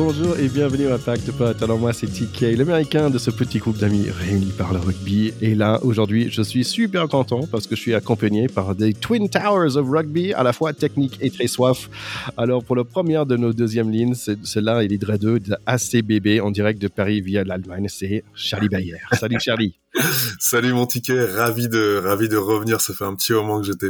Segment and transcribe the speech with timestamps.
[0.00, 1.60] Bonjour et bienvenue à Pack de Potes.
[1.60, 5.34] Alors moi c'est TK, l'américain de ce petit groupe d'amis réunis par le rugby.
[5.40, 9.28] Et là aujourd'hui je suis super content parce que je suis accompagné par des Twin
[9.28, 11.90] Towers of Rugby, à la fois technique et très soif.
[12.36, 16.40] Alors pour le premier de nos deuxièmes lignes, c'est là il est deux de ACBB
[16.44, 18.98] en direct de Paris via l'Allemagne, c'est Charlie Bayer.
[19.18, 19.74] Salut Charlie.
[20.38, 22.80] Salut mon ticket, ravi de ravi de revenir.
[22.80, 23.88] Ça fait un petit moment que j'étais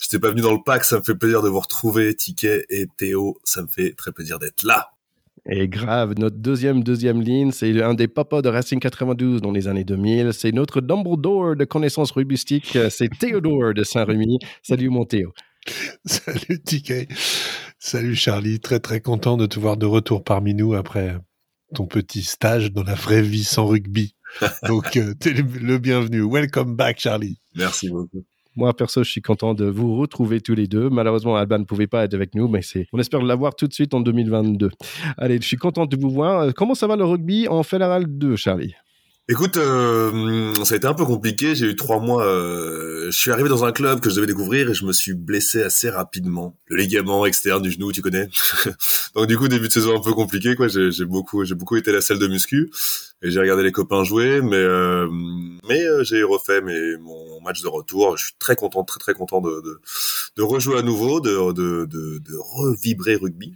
[0.00, 0.82] j'étais pas venu dans le pack.
[0.82, 3.38] Ça me fait plaisir de vous retrouver, Ticket et Théo.
[3.44, 4.93] Ça me fait très plaisir d'être là.
[5.46, 9.68] Et grave, notre deuxième, deuxième ligne, c'est un des papas de Racing 92 dans les
[9.68, 10.32] années 2000.
[10.32, 12.78] C'est notre Dumbledore de connaissances rubistiques.
[12.88, 14.38] C'est Théodore de Saint-Rémy.
[14.62, 15.34] Salut mon Théo.
[16.06, 17.08] Salut TK.
[17.78, 18.58] Salut Charlie.
[18.58, 21.18] Très très content de te voir de retour parmi nous après
[21.74, 24.14] ton petit stage dans la vraie vie sans rugby.
[24.66, 26.22] Donc, euh, t'es le bienvenu.
[26.22, 27.38] Welcome back, Charlie.
[27.54, 28.24] Merci beaucoup.
[28.56, 30.88] Moi, perso, je suis content de vous retrouver tous les deux.
[30.88, 33.72] Malheureusement, Alban ne pouvait pas être avec nous, mais c'est, on espère l'avoir tout de
[33.72, 34.70] suite en 2022.
[35.18, 36.40] Allez, je suis content de vous voir.
[36.40, 38.74] Euh, comment ça va le rugby en Fédéral 2, Charlie?
[39.26, 41.54] Écoute, euh, ça a été un peu compliqué.
[41.54, 42.26] J'ai eu trois mois.
[42.26, 45.14] Euh, je suis arrivé dans un club que je devais découvrir et je me suis
[45.14, 46.58] blessé assez rapidement.
[46.66, 48.28] Le ligament externe du genou, tu connais.
[49.14, 50.54] Donc du coup, début de saison un peu compliqué.
[50.56, 52.70] Quoi, j'ai beaucoup, j'ai beaucoup été à la salle de muscu
[53.22, 55.08] et j'ai regardé les copains jouer, mais euh,
[55.66, 58.18] mais euh, j'ai refait mes, mon match de retour.
[58.18, 59.80] Je suis très content, très très content de de,
[60.36, 63.54] de rejouer à nouveau, de de de, de revibrer rugby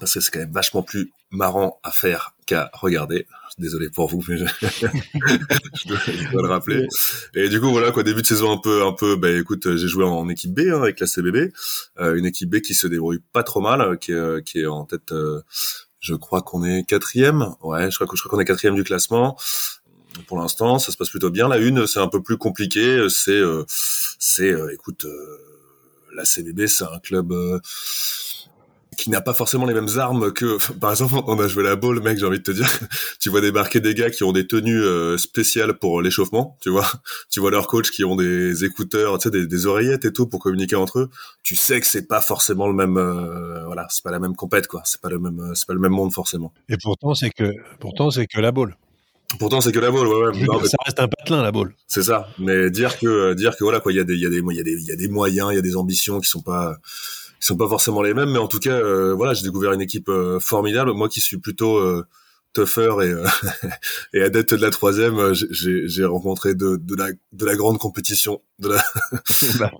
[0.00, 3.26] parce que c'est quand même vachement plus marrant à faire qu'à regarder.
[3.58, 6.86] Désolé pour vous, mais je, dois, le rappeler.
[7.34, 9.16] Et du coup, voilà quoi, début de saison un peu, un peu.
[9.16, 11.52] Bah écoute, j'ai joué en équipe B hein, avec la CBB,
[11.98, 14.84] euh, une équipe B qui se débrouille pas trop mal, qui est, qui est en
[14.84, 15.10] tête.
[15.10, 15.42] Euh,
[15.98, 17.54] je crois qu'on est quatrième.
[17.60, 19.36] Ouais, je crois je crois qu'on est quatrième du classement.
[20.28, 21.48] Pour l'instant, ça se passe plutôt bien.
[21.48, 23.08] La une, c'est un peu plus compliqué.
[23.08, 23.64] C'est, euh,
[24.20, 25.04] c'est, écoute,
[26.14, 27.34] la CBB, c'est un club
[28.98, 32.00] qui n'a pas forcément les mêmes armes que, par exemple, on a joué la balle,
[32.00, 32.68] mec, j'ai envie de te dire,
[33.20, 36.86] tu vois débarquer des gars qui ont des tenues euh, spéciales pour l'échauffement, tu vois,
[37.30, 40.40] tu vois leurs coachs qui ont des écouteurs, tu sais, des, oreillettes et tout pour
[40.40, 41.10] communiquer entre eux.
[41.42, 44.66] Tu sais que c'est pas forcément le même, euh, voilà, c'est pas la même compète,
[44.66, 44.82] quoi.
[44.84, 46.52] C'est pas le même, euh, c'est pas le même monde forcément.
[46.68, 48.76] Et pourtant, c'est que, pourtant, c'est que la balle.
[49.38, 50.68] Pourtant, c'est que la balle, ouais, ouais.
[50.68, 51.74] ça reste un patelin, la balle.
[51.86, 52.28] C'est ça.
[52.38, 54.38] Mais dire que, dire que voilà, quoi, il y a des, il y a des,
[54.38, 56.30] il y a des, il y a des moyens, il y a des ambitions qui
[56.30, 56.78] sont pas,
[57.40, 59.80] ils sont pas forcément les mêmes, mais en tout cas, euh, voilà, j'ai découvert une
[59.80, 60.92] équipe euh, formidable.
[60.92, 62.04] Moi qui suis plutôt euh,
[62.52, 63.26] tougher et, euh,
[64.12, 68.70] et adepte de la troisième, j'ai rencontré de, de, la, de la grande compétition, de
[68.70, 68.84] la,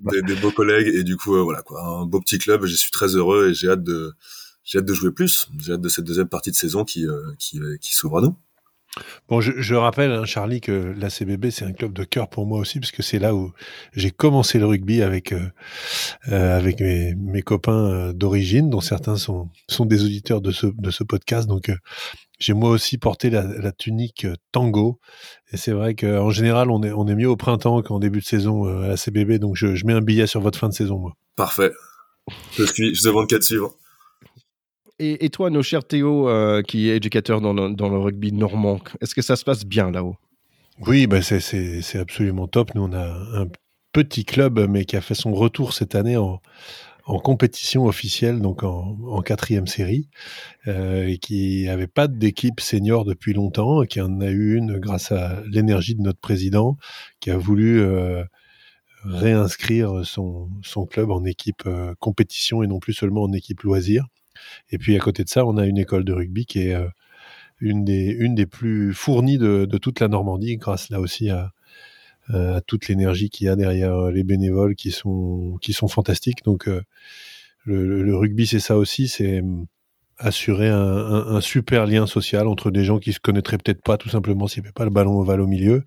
[0.12, 2.64] des, des, beaux collègues et du coup, voilà quoi, un beau petit club.
[2.64, 4.12] Je suis très heureux et j'ai hâte de
[4.62, 5.48] j'ai hâte de jouer plus.
[5.60, 7.06] J'ai hâte de cette deuxième partie de saison qui
[7.38, 8.36] qui, qui s'ouvre à nous.
[9.28, 12.58] Bon, je, rappelle, hein, Charlie, que la CBB, c'est un club de cœur pour moi
[12.60, 13.52] aussi, parce que c'est là où
[13.94, 15.48] j'ai commencé le rugby avec euh,
[16.28, 20.90] euh, avec mes, copains euh, d'origine, dont certains sont sont des auditeurs de ce de
[20.90, 21.48] ce podcast.
[21.48, 21.72] Donc,
[22.38, 25.00] j'ai moi aussi porté la, la tunique tango,
[25.52, 28.24] et c'est vrai qu'en général, on est on est mieux au printemps qu'en début de
[28.24, 29.38] saison à la CBB.
[29.38, 31.16] Donc, je, mets un billet sur votre fin de saison, moi.
[31.34, 31.72] Parfait.
[32.52, 33.74] Je suis, je demande qu'à suivre.
[35.00, 39.22] Et, toi, nos chers Théo, euh, qui est éducateur dans le, rugby normand, est-ce que
[39.22, 40.16] ça se passe bien là-haut?
[40.86, 42.74] Oui, bah c'est absolument top.
[42.74, 43.48] Nous, on a un
[43.92, 46.40] petit club, mais qui a fait son retour cette année en,
[47.06, 50.08] compétition officielle, donc en, quatrième série,
[50.68, 54.78] euh, et qui n'avait pas d'équipe senior depuis longtemps, et qui en a eu une
[54.78, 56.76] grâce à l'énergie de notre président,
[57.18, 58.22] qui a voulu euh,
[59.04, 61.68] réinscrire son, son, club en équipe
[61.98, 64.06] compétition et non plus seulement en équipe loisir.
[64.70, 66.88] Et puis à côté de ça, on a une école de rugby qui est euh,
[67.60, 71.50] une, des, une des plus fournies de, toute la Normandie, grâce là aussi à,
[72.30, 76.44] euh, toute l'énergie qu'il y a derrière euh, les bénévoles qui sont, qui sont fantastiques.
[76.44, 76.68] Donc
[77.64, 79.42] le, rugby, c'est ça aussi, c'est
[80.18, 84.46] assurer un, super lien social entre des gens qui se connaîtraient peut-être pas tout simplement
[84.46, 85.84] s'il n'y avait pas le ballon ovale au milieu.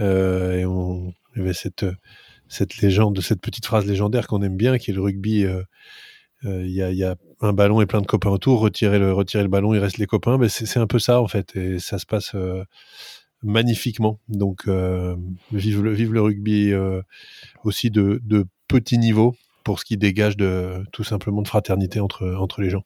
[0.00, 1.84] et on avait cette,
[2.48, 5.62] cette légende, cette petite phrase légendaire qu'on aime bien, qui est le rugby euh,
[6.44, 9.78] il y, a, un ballon et plein de copains autour, retirer le, le ballon, il
[9.78, 10.38] reste les copains.
[10.38, 12.64] Mais c'est un peu ça en fait, et ça se passe euh,
[13.42, 14.20] magnifiquement.
[14.28, 15.16] Donc euh,
[15.52, 16.72] vive le, rugby
[17.64, 22.34] aussi de, de petit niveau pour ce qui dégage de tout simplement de fraternité entre,
[22.38, 22.84] entre les gens.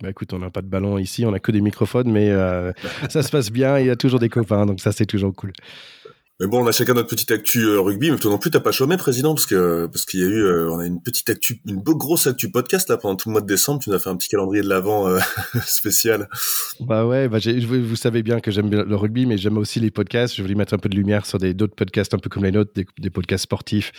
[0.00, 2.30] Bah écoute, on n'a pas de ballon ici, on n'a que des microphones, mais
[3.08, 5.52] ça se passe bien, il y a toujours des copains, donc ça c'est toujours cool.
[6.42, 8.58] Mais bon, on a chacun notre petite actu euh, rugby, mais toi non plus, t'as
[8.58, 11.30] pas chômé, président, parce que parce qu'il y a eu, euh, on a une petite
[11.30, 13.80] actu, une grosse actu podcast là pendant tout le mois de décembre.
[13.80, 15.20] Tu nous as fait un petit calendrier de l'avant euh,
[15.64, 16.28] spécial.
[16.80, 20.34] Bah ouais, bah vous savez bien que j'aime le rugby, mais j'aime aussi les podcasts.
[20.34, 22.50] Je voulais mettre un peu de lumière sur des d'autres podcasts un peu comme les
[22.50, 23.92] nôtres, des, podcasts sportifs,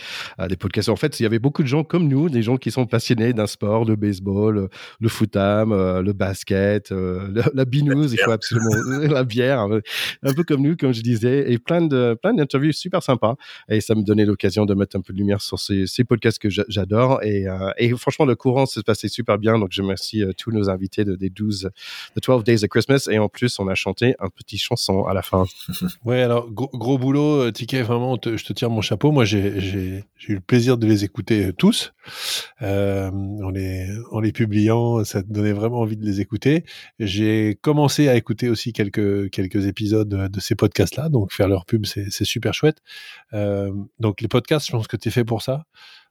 [0.49, 0.89] des podcasts.
[0.89, 3.31] En fait, il y avait beaucoup de gens comme nous, des gens qui sont passionnés
[3.31, 4.67] d'un sport, le baseball,
[4.99, 8.75] le footam, le basket, la binouze, il faut absolument
[9.13, 13.01] la bière, un peu comme nous, comme je disais, et plein de plein d'interviews super
[13.03, 13.35] sympas.
[13.69, 16.49] Et ça me donnait l'occasion de mettre un peu de lumière sur ces, podcasts que
[16.49, 17.19] j'adore.
[17.23, 19.57] Euh, et, franchement, le courant s'est passé super bien.
[19.57, 21.69] Donc, je remercie euh, tous nos invités de, des 12,
[22.15, 23.07] The 12 Days of Christmas.
[23.09, 25.45] Et en plus, on a chanté un petit chanson à la fin.
[26.05, 29.11] ouais, alors, gros, boulot, euh, Ticket, vraiment, je te tire mon chapeau.
[29.11, 31.93] Moi, j'ai eu le plaisir de les écouter tous.
[32.61, 36.63] en, les, en les publiant, ça donnait vraiment envie de les écouter.
[36.99, 41.09] J'ai commencé à écouter aussi quelques, quelques épisodes de ces podcasts-là.
[41.09, 42.77] Donc, faire leur pub, c'est super chouette.
[43.33, 45.63] Euh, donc les podcasts, je pense que tu es fait pour ça.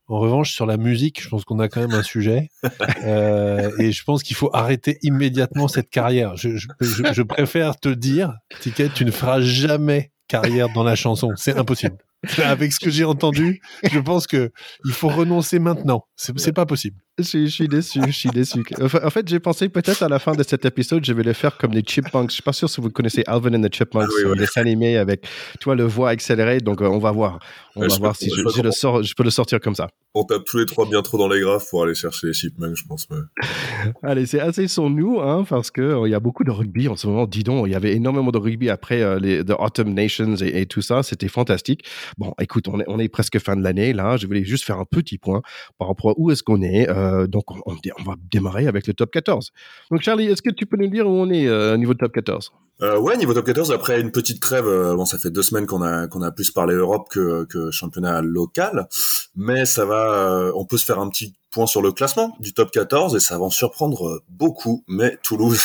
[0.09, 2.49] En revanche, sur la musique, je pense qu'on a quand même un sujet.
[3.05, 6.37] Euh, et je pense qu'il faut arrêter immédiatement cette carrière.
[6.37, 11.31] Je, je, je préfère te dire, Ticket, tu ne feras jamais carrière dans la chanson.
[11.37, 11.97] C'est impossible.
[12.39, 14.53] Avec ce que j'ai entendu, je pense que
[14.85, 16.07] il faut renoncer maintenant.
[16.15, 16.97] C'est pas possible.
[17.19, 18.65] Je, suis déçu, je suis déçu.
[18.81, 21.59] En fait, j'ai pensé peut-être à la fin de cet épisode, je vais le faire
[21.59, 22.31] comme les Chipmunks.
[22.31, 24.97] Je suis pas sûr si vous connaissez Alvin and the Chipmunks, ah oui, dessin animé
[24.97, 25.29] avec,
[25.61, 26.61] toi le voix accéléré.
[26.61, 27.39] Donc, euh, on va voir.
[27.77, 29.89] On va voir si je, le sors, je peux le sortir comme ça.
[30.15, 32.77] On tape tous les trois bien trop dans les graphes pour aller chercher les Chipmunks,
[32.77, 33.07] je pense.
[34.03, 36.97] Allez, c'est assez sur nous, hein, parce que euh, y a beaucoup de rugby en
[36.97, 37.27] ce moment.
[37.27, 40.65] Dis donc, il y avait énormément de rugby après euh, les The Autumn Nations et,
[40.65, 41.03] tout ça.
[41.03, 41.85] C'était fantastique.
[42.17, 44.17] Bon, écoute, on est, on est presque fin de l'année là.
[44.17, 45.43] Je voulais juste faire un petit point
[45.79, 46.89] par rapport à où est-ce qu'on est.
[47.03, 49.53] Euh, donc, on, va démarrer avec le top 14.
[49.91, 51.99] Donc, Charlie, est-ce que tu peux nous dire où on est euh, au niveau de
[51.99, 52.53] top 14
[52.83, 55.67] euh, ouais, niveau top 14, après une petite trêve, euh, bon, ça fait deux semaines
[55.67, 58.89] qu'on a a plus parlé Europe que, championnat local,
[59.37, 62.53] mais ça va, euh, on peut se faire un petit point sur le classement du
[62.53, 65.61] top 14 et ça va en surprendre beaucoup, mais Toulouse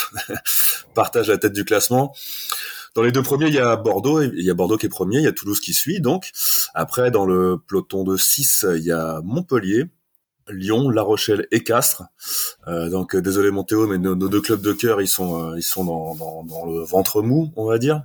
[0.94, 2.14] partage la tête du classement.
[2.94, 5.18] Dans les deux premiers, il y a Bordeaux, il y a Bordeaux qui est premier,
[5.18, 6.30] il y a Toulouse qui suit, donc
[6.76, 9.86] après dans le peloton de 6, il y a Montpellier,
[10.50, 12.04] Lyon, La Rochelle et Castres.
[12.68, 15.64] Euh, donc euh, désolé Montéo, mais nos, deux clubs de cœur, ils sont euh, ils
[15.64, 18.04] sont dans, dans, le ventre mou, on va dire.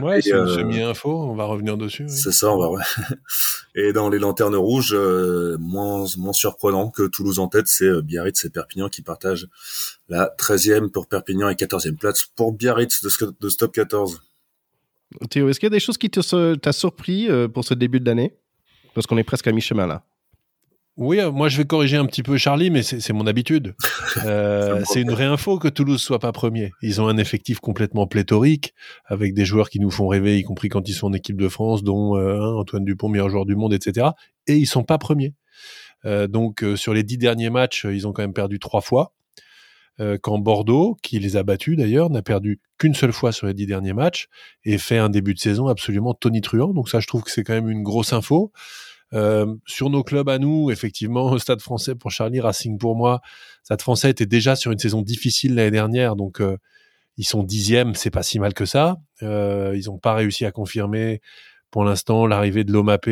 [0.00, 2.06] Ouais, c'est une semi-info, on va revenir dessus.
[2.08, 2.70] C'est ça, on va.
[2.70, 2.82] Ouais.
[3.74, 4.96] et dans les lanternes rouges,
[5.58, 9.48] moins moins surprenant que Toulouse en tête, c'est Biarritz et Perpignan qui partagent
[10.08, 14.22] la 13e pour Perpignan et 14e place pour Biarritz de, de Stop 14.
[15.28, 18.38] Théo, est-ce qu'il y a des choses qui t'a surpris pour ce début d'année?
[18.94, 20.04] Parce qu'on est presque à mi-chemin là.
[20.98, 23.74] Oui, euh, moi je vais corriger un petit peu Charlie, mais c'est mon habitude.
[24.24, 26.72] Euh, c'est une vraie info que Toulouse soit pas premier.
[26.82, 28.74] Ils ont un effectif complètement pléthorique,
[29.04, 31.48] avec des joueurs qui nous font rêver, y compris quand ils sont en équipe de
[31.48, 34.08] France, dont euh, Antoine Dupont, meilleur joueur du monde, etc.
[34.48, 35.34] Et ils sont pas premiers.
[36.04, 39.12] donc sur les dix derniers matchs, ils ont quand même perdu trois fois.
[40.22, 43.66] quand Bordeaux, qui les a battus d'ailleurs, n'a perdu qu'une seule fois sur les dix
[43.66, 44.28] derniers matchs
[44.64, 46.72] et fait un début de saison absolument tonitruant.
[46.72, 48.52] Donc ça, je trouve que c'est quand même une grosse info.
[49.14, 53.20] Euh, sur nos clubs à nous, effectivement, Stade français pour Charlie, Racing pour moi.
[53.62, 56.56] Stade français était déjà sur une saison difficile l'année dernière, donc euh,
[57.16, 58.98] ils sont dixièmes, c'est pas si mal que ça.
[59.22, 61.20] Euh, ils n'ont pas réussi à confirmer
[61.70, 63.10] pour l'instant l'arrivée de l'OMAP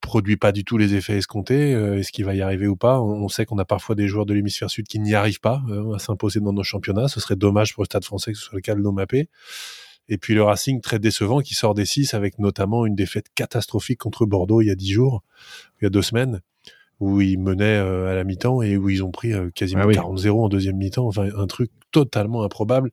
[0.00, 1.70] produit pas du tout les effets escomptés.
[1.70, 3.00] Est-ce qu'il va y arriver ou pas?
[3.00, 5.62] On, sait qu'on a parfois des joueurs de l'hémisphère sud qui n'y arrivent pas
[5.94, 7.06] à s'imposer dans nos championnats.
[7.06, 9.14] Ce serait dommage pour le Stade français que ce soit le cas de l'OMAP.
[10.08, 13.98] Et puis le Racing très décevant qui sort des 6 avec notamment une défaite catastrophique
[13.98, 15.22] contre Bordeaux il y a 10 jours,
[15.80, 16.40] il y a deux semaines,
[17.00, 20.28] où ils menaient euh, à la mi-temps et où ils ont pris euh, quasiment 40-0
[20.28, 21.06] ah en deuxième mi-temps.
[21.06, 22.90] Enfin, un truc totalement improbable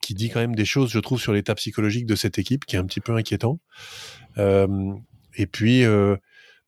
[0.00, 2.76] qui dit quand même des choses, je trouve, sur l'état psychologique de cette équipe qui
[2.76, 3.60] est un petit peu inquiétant.
[4.38, 4.94] Euh,
[5.36, 5.84] et puis,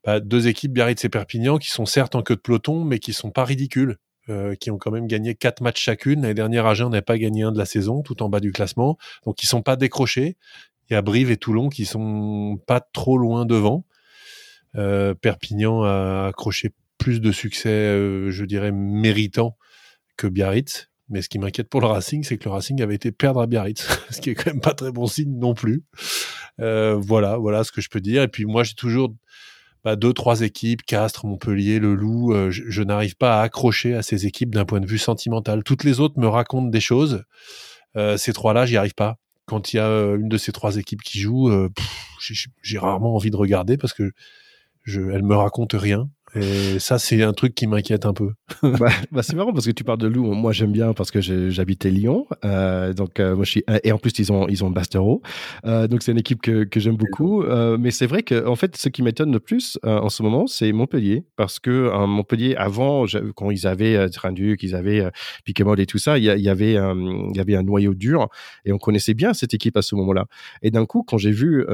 [0.04, 3.12] bah, deux équipes, Biarritz et Perpignan, qui sont certes en queue de peloton, mais qui
[3.12, 3.96] sont pas ridicules.
[4.30, 6.22] Euh, qui ont quand même gagné quatre matchs chacune.
[6.22, 8.96] L'année dernière, Agen n'a pas gagné un de la saison, tout en bas du classement.
[9.26, 10.36] Donc, ils sont pas décrochés.
[10.88, 13.86] Il y a Brive et Toulon qui sont pas trop loin devant.
[14.76, 19.56] Euh, Perpignan a accroché plus de succès, euh, je dirais, méritant
[20.16, 20.90] que Biarritz.
[21.08, 23.48] Mais ce qui m'inquiète pour le Racing, c'est que le Racing avait été perdre à
[23.48, 25.82] Biarritz, ce qui est quand même pas très bon signe non plus.
[26.58, 28.22] voilà, voilà ce que je peux dire.
[28.22, 29.12] Et puis moi, j'ai toujours
[29.84, 34.02] bah, deux, trois équipes, Castres, Montpellier, Le Loup, euh, je, n'arrive pas à accrocher à
[34.02, 35.64] ces équipes d'un point de vue sentimental.
[35.64, 37.24] Toutes les autres me racontent des choses.
[37.96, 39.16] Euh, ces trois-là, j'y arrive pas.
[39.46, 41.50] Quand il y a euh, une de ces trois équipes qui joue,
[42.62, 44.12] j'ai rarement envie de regarder parce que
[44.84, 46.08] je, elle me raconte rien.
[46.34, 48.32] Et ça, c'est un truc qui m'inquiète un peu.
[48.62, 50.32] bah, bah c'est marrant parce que tu parles de Lou.
[50.32, 52.26] Moi, j'aime bien parce que j'habitais Lyon.
[52.44, 55.22] Euh, donc, euh, moi, je suis, et en plus, ils ont, ils ont Bastero.
[55.64, 57.42] Euh, donc, c'est une équipe que, que j'aime beaucoup.
[57.42, 60.22] Euh, mais c'est vrai que, en fait, ce qui m'étonne le plus euh, en ce
[60.22, 61.24] moment, c'est Montpellier.
[61.36, 65.10] Parce que Montpellier, avant, quand ils avaient euh, Trinduc, ils avaient euh,
[65.76, 68.28] et tout ça, il y, y, avait, il y avait un noyau dur
[68.64, 70.26] et on connaissait bien cette équipe à ce moment-là.
[70.62, 71.64] Et d'un coup, quand j'ai vu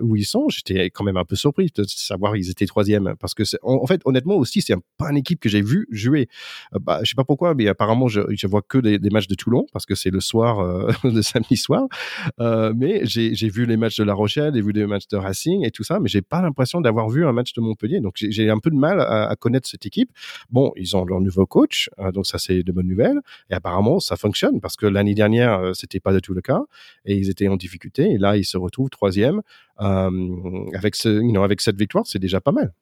[0.00, 3.14] où ils sont, j'étais quand même un peu surpris de savoir qu'ils étaient troisième.
[3.18, 6.26] Parce que, en, en fait, honnêtement aussi, c'est pas une équipe que j'ai vu jouer.
[6.74, 9.34] Euh, bah, je sais pas pourquoi, mais apparemment, je, je vois que des, matchs de
[9.34, 11.86] Toulon parce que c'est le soir, euh, le samedi soir.
[12.40, 15.66] Euh, mais j'ai vu les matchs de La Rochelle, j'ai vu des matchs de Racing
[15.66, 18.00] et tout ça, mais j'ai pas l'impression d'avoir vu un match de Montpellier.
[18.00, 20.10] Donc j'ai un peu de mal à, connaître cette équipe.
[20.48, 23.20] Bon, ils ont leur nouveau coach, donc ça c'est de bonnes nouvelles.
[23.50, 26.62] Et apparemment, ça fonctionne parce que l'année dernière, c'était pas du tout le cas
[27.04, 28.12] et ils étaient en difficulté.
[28.12, 29.42] Et là, ils se retrouvent troisième
[29.76, 32.72] avec cette victoire, c'est déjà pas mal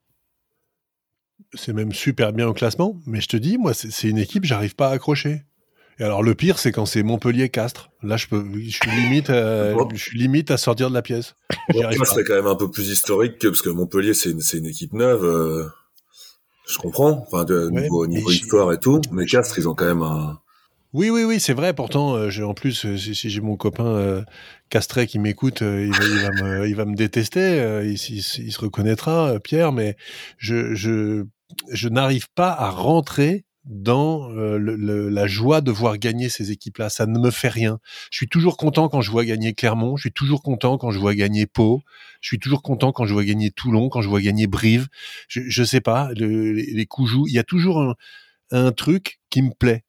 [1.55, 4.75] c'est même super bien au classement, mais je te dis, moi, c'est une équipe, j'arrive
[4.75, 5.43] pas à accrocher.
[5.99, 7.91] Et alors le pire, c'est quand c'est Montpellier-Castres.
[8.03, 11.35] Là, je peux, je suis limite, à, je suis limite à sortir de la pièce.
[11.71, 14.95] c'est quand même un peu plus historique que parce que Montpellier, c'est une, une, équipe
[14.95, 15.25] neuve.
[15.25, 15.69] Euh,
[16.69, 19.01] je comprends, enfin, de, ouais, niveau, niveau histoire et tout.
[19.13, 20.41] Mais Castres, ils ont quand même un.
[20.93, 21.73] Oui, oui, oui, c'est vrai.
[21.73, 24.23] Pourtant, euh, en plus, euh, si, si j'ai mon copain euh,
[24.69, 27.81] Castret qui m'écoute, euh, il, va, il, il va me détester.
[27.85, 29.73] Il, il, il, se reconnaîtra, Pierre.
[29.73, 29.97] Mais
[30.37, 31.25] je, je,
[31.71, 36.51] je n'arrive pas à rentrer dans euh, le, le, la joie de voir gagner ces
[36.51, 36.91] équipes-là.
[36.91, 37.79] Ça ne me fait rien.
[38.11, 39.97] Je suis toujours content quand je vois gagner Clermont.
[39.97, 41.81] Je suis toujours content quand je vois gagner Pau.
[42.21, 44.89] Je suis toujours content quand je vois gagner Toulon, quand je vois gagner Brive.
[45.29, 47.13] Je, je sais pas, le, les, les coups.
[47.29, 47.95] Il y a toujours un,
[48.51, 49.85] un truc qui me plaît.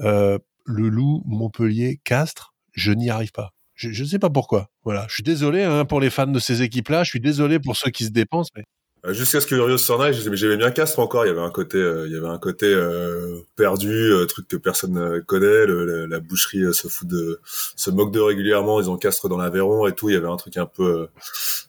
[0.00, 3.52] Euh, le Loup, Montpellier, Castres, je n'y arrive pas.
[3.74, 4.70] Je ne sais pas pourquoi.
[4.84, 5.06] Voilà.
[5.08, 7.04] Je suis désolé hein, pour les fans de ces équipes-là.
[7.04, 8.64] Je suis désolé pour ceux qui se dépensent, mais
[9.12, 11.24] Jusqu'à ce que Urios s'en aille, j'aimais bien Castres encore.
[11.24, 14.48] Il y avait un côté, euh, il y avait un côté euh, perdu, euh, truc
[14.48, 15.64] que personne connaît.
[15.64, 17.40] Le, la, la, boucherie se fout de,
[17.76, 18.80] se moque de régulièrement.
[18.80, 20.08] Ils ont Castres dans l'Aveyron et tout.
[20.08, 21.06] Il y avait un truc un peu,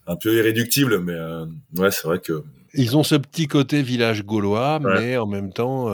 [0.08, 1.00] un peu irréductible.
[1.00, 1.16] Mais
[1.80, 2.44] ouais, c'est vrai que
[2.74, 5.00] ils ont ce petit côté village gaulois, ouais.
[5.00, 5.90] mais en même temps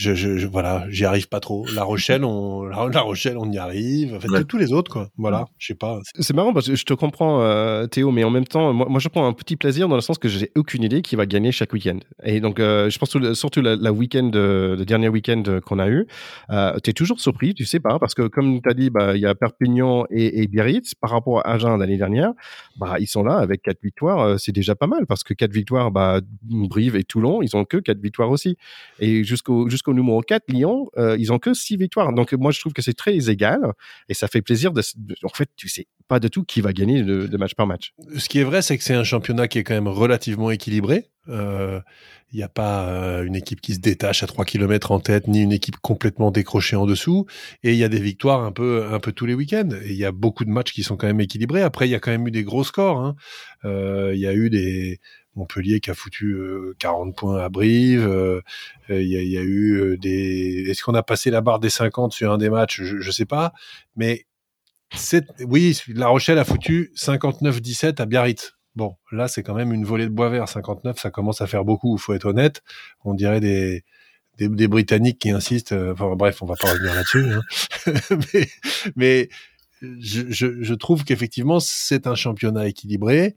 [0.00, 1.66] je, je, je, voilà, j'y arrive pas trop.
[1.74, 4.14] La Rochelle, on, la, Rochelle, on y arrive.
[4.14, 4.44] En fait, ouais.
[4.44, 5.10] tous les autres, quoi.
[5.18, 6.00] Voilà, je sais pas.
[6.18, 8.98] C'est marrant parce que je te comprends, euh, Théo, mais en même temps, moi, moi,
[8.98, 11.52] je prends un petit plaisir dans le sens que j'ai aucune idée qui va gagner
[11.52, 11.98] chaque week-end.
[12.24, 16.06] Et donc, euh, je pense surtout la, la week-end, le dernier week-end qu'on a eu,
[16.48, 19.14] euh, tu es toujours surpris, tu sais pas, parce que comme tu as dit, bah,
[19.16, 22.32] il y a Perpignan et, et Biarritz par rapport à Agen l'année dernière,
[22.78, 25.52] bah, ils sont là avec quatre victoires, euh, c'est déjà pas mal parce que quatre
[25.52, 28.56] victoires, bah, Brive et Toulon, ils ont que quatre victoires aussi.
[28.98, 32.12] Et jusqu'au jusqu'au numéro 4, Lyon, euh, ils ont que 6 victoires.
[32.12, 33.60] Donc moi, je trouve que c'est très égal
[34.08, 34.72] et ça fait plaisir.
[35.22, 37.94] En fait, tu sais pas de tout qui va gagner de, match par match.
[38.16, 41.08] Ce qui est vrai, c'est que c'est un championnat qui est quand même relativement équilibré.
[41.28, 41.80] Il euh,
[42.32, 45.42] n'y a pas euh, une équipe qui se détache à 3 km en tête, ni
[45.42, 47.26] une équipe complètement décrochée en dessous.
[47.62, 49.68] Et il y a des victoires un peu, un peu tous les week-ends.
[49.84, 51.62] Et il y a beaucoup de matchs qui sont quand même équilibrés.
[51.62, 53.14] Après, il y a quand même eu des gros scores.
[53.62, 54.12] Il hein.
[54.14, 54.98] y a eu des
[55.40, 58.02] Montpellier qui a foutu euh, 40 points à Brive.
[58.02, 60.66] Il euh, y, a, y, a, eu des.
[60.68, 62.82] Est-ce qu'on a passé la barre des 50 sur un des matchs?
[62.82, 63.52] Je ne sais pas.
[63.96, 64.26] Mais
[65.46, 68.54] oui, La Rochelle a foutu 59-17 à Biarritz.
[68.76, 70.48] Bon, là, c'est quand même une volée de bois vert.
[70.48, 72.62] 59, ça commence à faire beaucoup, il faut être honnête.
[73.04, 73.84] On dirait des,
[74.38, 75.72] des, Britanniques qui insistent.
[75.72, 77.24] Euh, enfin, bref, on va pas revenir là-dessus.
[77.32, 78.44] Hein.
[78.96, 79.28] mais,
[79.82, 83.36] je, je trouve qu'effectivement, c'est un championnat équilibré.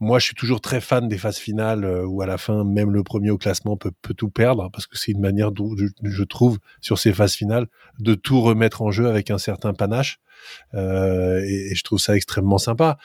[0.00, 2.90] Moi, je suis toujours très fan des phases finales euh, où à la fin, même
[2.90, 6.58] le premier au classement peut, tout perdre, parce que c'est une manière, je, je, trouve,
[6.80, 7.68] sur ces phases finales,
[8.00, 10.18] de tout remettre en jeu avec un certain panache.
[10.74, 12.98] Euh, et, je trouve ça extrêmement sympa.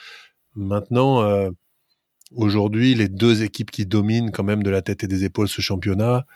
[0.56, 1.50] Maintenant, euh,
[2.34, 5.60] aujourd'hui, les deux équipes qui dominent quand même de la tête et des épaules ce
[5.60, 6.26] championnat,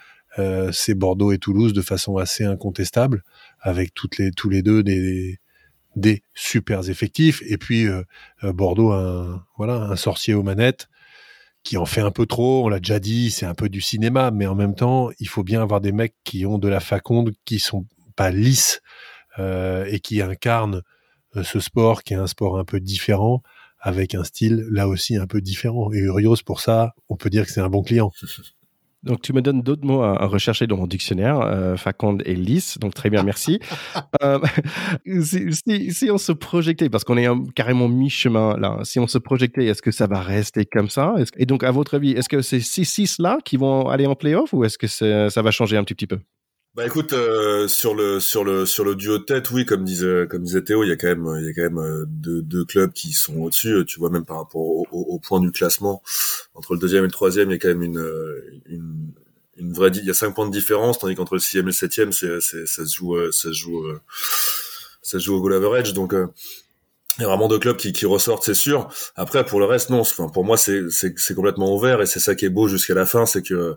[0.72, 3.22] c'est Bordeaux et Toulouse de façon assez incontestable,
[3.60, 5.38] avec toutes les, tous les deux des,
[5.96, 7.42] des super effectifs.
[7.46, 8.02] Et puis euh,
[8.42, 10.88] Bordeaux, un, voilà, un sorcier aux manettes
[11.64, 12.64] qui en fait un peu trop.
[12.64, 15.42] On l'a déjà dit, c'est un peu du cinéma, mais en même temps, il faut
[15.42, 17.86] bien avoir des mecs qui ont de la faconde, qui sont
[18.16, 18.80] pas lisses
[19.38, 20.82] euh, et qui incarnent
[21.36, 23.42] euh, ce sport, qui est un sport un peu différent,
[23.80, 25.92] avec un style là aussi un peu différent.
[25.92, 28.12] Et Urios, pour ça, on peut dire que c'est un bon client.
[29.04, 32.34] Donc, tu me donnes d'autres mots à, à, rechercher dans mon dictionnaire, euh, faconde et
[32.34, 32.78] lisse.
[32.78, 33.60] Donc, très bien, merci.
[34.22, 34.38] euh,
[35.22, 39.06] si, si, si, on se projetait, parce qu'on est un, carrément mi-chemin là, si on
[39.06, 41.14] se projetait, est-ce que ça va rester comme ça?
[41.36, 44.14] Et donc, à votre avis, est-ce que c'est ces six là qui vont aller en
[44.14, 46.18] playoff ou est-ce que ça va changer un petit, petit peu?
[46.74, 50.26] Bah écoute, euh, sur le sur le sur le duo de tête, oui, comme disait
[50.28, 52.64] comme disait Théo, il y a quand même il y a quand même deux, deux
[52.64, 53.84] clubs qui sont au-dessus.
[53.86, 56.02] Tu vois même par rapport au, au, au point du classement,
[56.54, 58.04] entre le deuxième et le troisième, il y a quand même une,
[58.66, 59.12] une,
[59.56, 61.72] une vraie, il y a cinq points de différence, tandis qu'entre le sixième et le
[61.72, 63.84] septième, c'est, ça se joue, ça se joue,
[65.02, 65.92] ça se joue au goal average.
[65.92, 68.88] Donc, il y a vraiment deux clubs qui, qui ressortent, c'est sûr.
[69.14, 70.00] Après, pour le reste, non.
[70.00, 70.84] Enfin, pour moi, c'est
[71.36, 73.76] complètement ouvert et c'est ça qui est beau jusqu'à la fin, c'est que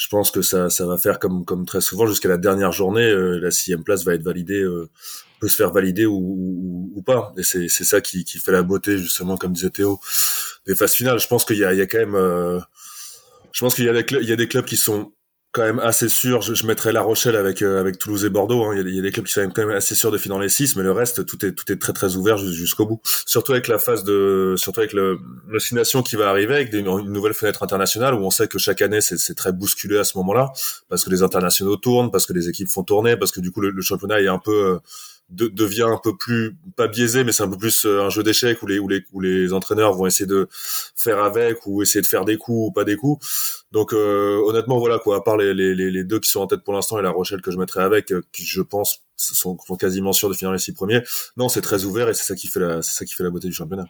[0.00, 3.06] je pense que ça, ça va faire comme, comme très souvent jusqu'à la dernière journée,
[3.06, 4.88] euh, la sixième place va être validée, euh,
[5.40, 7.34] peut se faire valider ou, pas.
[7.36, 10.00] Et c'est, ça qui, fait la beauté, justement, comme disait Théo,
[10.66, 11.18] des phases finales.
[11.18, 12.58] Je pense qu'il y a, il y a quand même, euh,
[13.52, 13.88] je pense qu'il y
[14.32, 15.12] a des clubs qui sont
[15.52, 16.42] quand même assez sûr.
[16.42, 18.64] Je, je mettrais La Rochelle avec euh, avec Toulouse et Bordeaux.
[18.64, 18.74] Hein.
[18.74, 20.18] Il, y a, il, y a, des clubs qui sont quand même assez sûrs de
[20.18, 23.00] finir les six, mais le reste, tout est tout est très très ouvert jusqu'au bout.
[23.26, 27.34] Surtout avec la phase de, surtout avec le l'oscillation qui va arriver avec une nouvelle
[27.34, 30.52] fenêtre internationale où on sait que chaque année c'est très bousculé à ce moment-là
[30.88, 33.60] parce que les internationaux tournent, parce que les équipes font tourner, parce que du coup
[33.60, 34.78] le, le championnat est un peu euh,
[35.30, 38.22] de, devient un peu plus pas biaisé mais c'est un peu plus euh, un jeu
[38.22, 40.48] d'échecs où les où les où les entraîneurs vont essayer de
[40.96, 43.64] faire avec ou essayer de faire des coups ou pas des coups.
[43.72, 45.16] Donc euh, honnêtement voilà quoi.
[45.16, 47.40] À part les, les, les deux qui sont en tête pour l'instant et la Rochelle
[47.40, 50.58] que je mettrai avec euh, qui je pense sont, sont quasiment sûrs de finir les
[50.58, 51.02] six premiers.
[51.36, 53.30] Non c'est très ouvert et c'est ça qui fait la c'est ça qui fait la
[53.30, 53.86] beauté du championnat.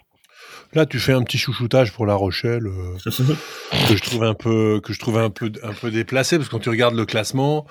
[0.73, 2.97] Là, tu fais un petit chouchoutage pour La Rochelle euh,
[3.89, 6.53] que je trouve un peu que je trouve un peu un peu déplacé parce que
[6.53, 7.67] quand tu regardes le classement,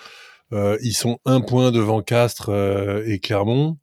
[0.52, 3.78] ils sont un point devant Castres euh, et Clermont.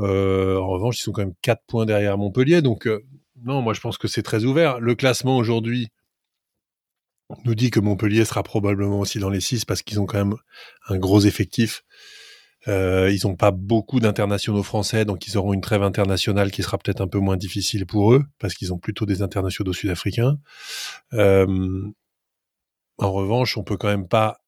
[0.00, 2.62] Euh, en revanche, ils sont quand même quatre points derrière Montpellier.
[2.62, 2.88] Donc,
[3.44, 4.80] non, moi je pense que c'est très ouvert.
[4.80, 5.88] Le classement aujourd'hui
[7.44, 10.34] nous dit que Montpellier sera probablement aussi dans les six parce qu'ils ont quand même
[10.88, 11.84] un gros effectif.
[12.66, 16.78] Euh, ils n'ont pas beaucoup d'internationaux français, donc ils auront une trêve internationale qui sera
[16.78, 20.38] peut-être un peu moins difficile pour eux, parce qu'ils ont plutôt des internationaux sud-africains.
[21.12, 21.82] Euh,
[22.98, 24.40] en revanche, on peut quand même pas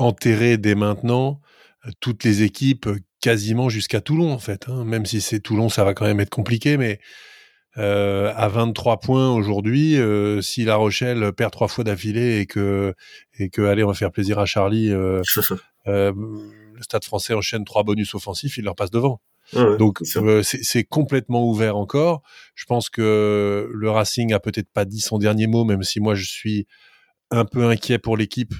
[0.00, 1.40] enterrer dès maintenant
[1.86, 4.68] euh, toutes les équipes euh, quasiment jusqu'à Toulon en fait.
[4.68, 4.84] Hein.
[4.84, 7.00] Même si c'est Toulon, ça va quand même être compliqué, mais
[7.78, 12.94] euh, à 23 points aujourd'hui, euh, si La Rochelle perd trois fois d'affilée et que
[13.38, 15.22] et que allez, on va faire plaisir à Charlie, euh,
[15.86, 19.20] le Stade Français enchaîne trois bonus offensifs, il leur passe devant.
[19.52, 20.00] Ouais, Donc
[20.42, 22.22] c'est complètement ouvert encore.
[22.54, 26.14] Je pense que le Racing a peut-être pas dit son dernier mot, même si moi
[26.14, 26.66] je suis
[27.30, 28.54] un peu inquiet pour l'équipe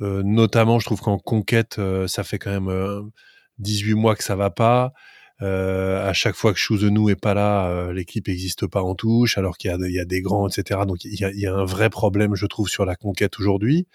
[0.00, 3.10] notamment, je trouve qu'en conquête, euh, ça fait quand même
[3.58, 4.92] 18 euh, mois que ça va pas.
[5.40, 9.70] à chaque fois que Chouzenou est pas là, l'équipe n'existe pas en touche, alors qu'il
[9.70, 10.80] y, y, a des grands, etc.
[10.86, 13.86] Donc il y a, y a, un vrai problème, je trouve, sur la conquête aujourd'hui.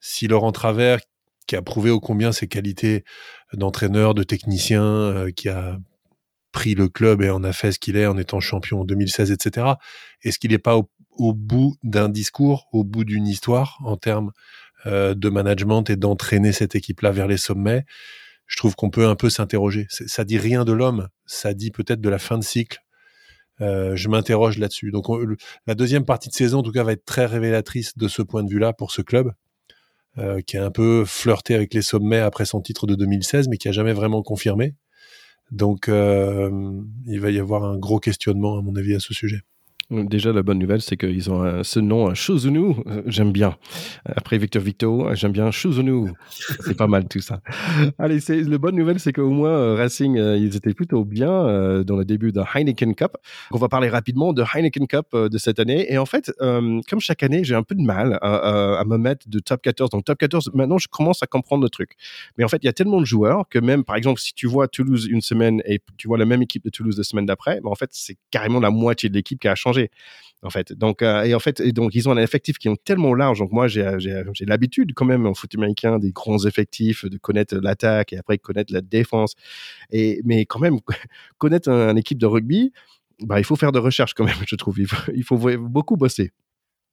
[0.00, 1.00] Si Laurent Travers,
[1.46, 3.04] qui a prouvé au combien ses qualités
[3.52, 5.78] d'entraîneur, de technicien, qui a
[6.52, 9.30] pris le club et en a fait ce qu'il est en étant champion en 2016,
[9.30, 9.74] etc.
[10.22, 14.32] Est-ce qu'il n'est pas au, au bout d'un discours, au bout d'une histoire en termes
[14.86, 17.84] euh, de management et d'entraîner cette équipe-là vers les sommets,
[18.46, 19.86] je trouve qu'on peut un peu s'interroger.
[19.90, 22.78] Ça dit rien de l'homme, ça dit peut-être de la fin de cycle.
[23.60, 24.92] Euh, je m'interroge là-dessus.
[24.92, 25.06] Donc
[25.66, 28.44] la deuxième partie de saison, en tout cas, va être très révélatrice de ce point
[28.44, 29.32] de vue-là pour ce club,
[30.18, 33.56] euh, qui a un peu flirté avec les sommets après son titre de 2016, mais
[33.56, 34.74] qui a jamais vraiment confirmé.
[35.50, 39.42] Donc il va y avoir un gros questionnement, à mon avis, à ce sujet.
[39.88, 43.56] Déjà, la bonne nouvelle, c'est qu'ils ont ce nom, Shuzunu, euh, j'aime bien.
[44.04, 46.10] Après Victor Victo, j'aime bien Shuzunu.
[46.60, 47.40] C'est pas mal tout ça.
[47.98, 51.26] Allez, c'est, la bonne nouvelle, c'est qu'au moins euh, Racing, euh, ils étaient plutôt bien
[51.84, 53.16] dans le début de Heineken Cup.
[53.52, 55.86] On va parler rapidement de Heineken Cup de cette année.
[55.92, 59.38] Et en fait, comme chaque année, j'ai un peu de mal à, me mettre de
[59.38, 59.90] top 14.
[59.90, 61.92] Donc top 14, maintenant, je commence à comprendre le truc.
[62.38, 64.48] Mais en fait, il y a tellement de joueurs que même, par exemple, si tu
[64.48, 67.60] vois Toulouse une semaine et tu vois la même équipe de Toulouse la semaine d'après,
[67.60, 69.75] ben en fait, c'est carrément la moitié de l'équipe qui a changé
[70.42, 70.72] en fait.
[70.72, 73.38] Donc, euh, et en fait, et donc, ils ont un effectif qui est tellement large.
[73.38, 73.84] Donc, moi, j'ai
[74.40, 78.72] l'habitude, quand même, en foot américain, des grands effectifs, de connaître l'attaque et après connaître
[78.72, 79.34] la défense.
[79.90, 80.78] Et, mais quand même,
[81.38, 82.72] connaître une un équipe de rugby,
[83.20, 84.78] bah, il faut faire de recherche quand même, je trouve.
[84.78, 86.32] il faut beaucoup bosser.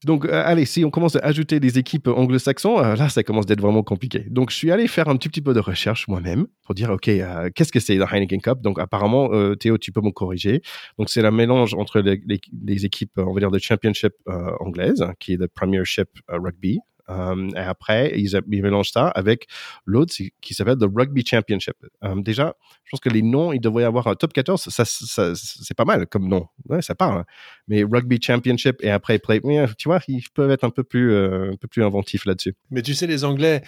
[0.06, 3.46] Donc, euh, allez, si on commence à ajouter des équipes anglo-saxons, euh, là, ça commence
[3.46, 4.26] d'être vraiment compliqué.
[4.30, 7.08] Donc, je suis allé faire un petit, petit peu de recherche moi-même pour dire, OK,
[7.08, 8.62] euh, qu'est-ce que c'est la Heineken Cup?
[8.62, 10.62] Donc, apparemment, Théo, tu peux me corriger.
[10.98, 12.22] Donc, c'est un mélange entre les,
[12.66, 14.13] les, équipes, on va dire, de championship
[14.60, 19.48] anglaise, qui est le Premiership Rugby, euh, et après, ils, ils, mélangent ça avec
[19.86, 21.76] l'autre qui s'appelle the Rugby Championship.
[22.04, 24.70] Euh, déjà, je pense que les noms, il devrait y avoir un top 14.
[24.70, 26.48] Ça, ça, c'est pas mal comme nom.
[26.70, 27.20] Ouais, ça parle.
[27.20, 27.26] Hein.
[27.68, 29.42] Mais Rugby Championship et après Play,
[29.78, 32.56] tu vois, ils peuvent être un peu plus, euh, un peu plus inventifs là-dessus.
[32.72, 33.63] Mais tu sais, les Anglais,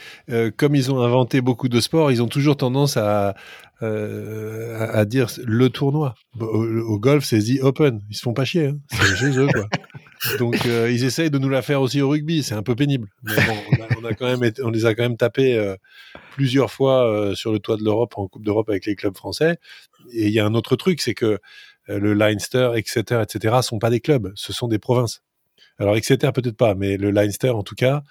[0.57, 3.35] comme ils ont inventé beaucoup de sports, ils ont toujours tendance à,
[3.81, 6.15] à, dire le tournoi.
[6.39, 8.01] Au, golf, c'est The Open.
[8.09, 8.67] Ils se font pas chier.
[8.67, 8.77] Hein.
[8.91, 9.67] C'est chez eux, quoi.
[10.39, 13.09] Donc euh, ils essayent de nous la faire aussi au rugby, c'est un peu pénible.
[13.23, 13.57] Mais bon,
[13.99, 15.75] on, les a quand même tapés euh,
[16.31, 19.57] plusieurs fois euh, sur le toit de l'Europe en Coupe d'Europe avec les clubs français.
[20.11, 21.39] Et il y a un autre truc, c'est que
[21.87, 25.21] le Leinster, etc., etc., sont pas des clubs, ce sont des provinces.
[25.77, 28.01] Alors Exeter peut-être pas, mais le Leinster en tout cas,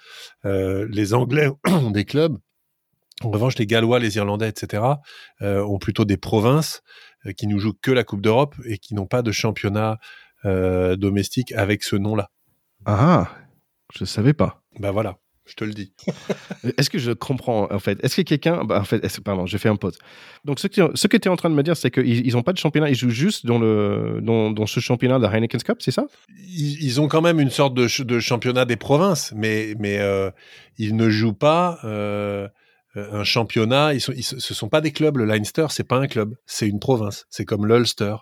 [0.43, 2.37] les Anglais ont des clubs.
[3.21, 4.83] En revanche, les Gallois, les Irlandais, etc.,
[5.41, 6.83] ont plutôt des provinces
[7.37, 9.99] qui nous jouent que la Coupe d'Europe et qui n'ont pas de championnat
[10.45, 12.29] domestique avec ce nom-là.
[12.85, 13.29] Ah,
[13.93, 14.61] je savais pas.
[14.79, 15.17] Ben voilà.
[15.45, 15.93] Je te le dis.
[16.77, 18.63] Est-ce que je comprends, en fait Est-ce que quelqu'un.
[18.63, 19.97] Bah, en fait, pardon, je fais un pause.
[20.43, 22.41] Donc, ce que, ce que tu es en train de me dire, c'est qu'ils n'ont
[22.41, 25.77] pas de championnat, ils jouent juste dans, le, dans, dans ce championnat de Heineken Cup,
[25.81, 26.05] c'est ça?
[26.47, 30.31] Ils, ont quand même une sorte de, de championnat des provinces, mais, mais euh,
[30.79, 31.79] ils ne jouent pas.
[31.83, 32.47] Euh,
[32.95, 35.17] un championnat, ils sont, ce sont pas des clubs.
[35.17, 37.27] Le Leinster, c'est pas un club, c'est une province.
[37.29, 38.15] C'est comme l'Ulster.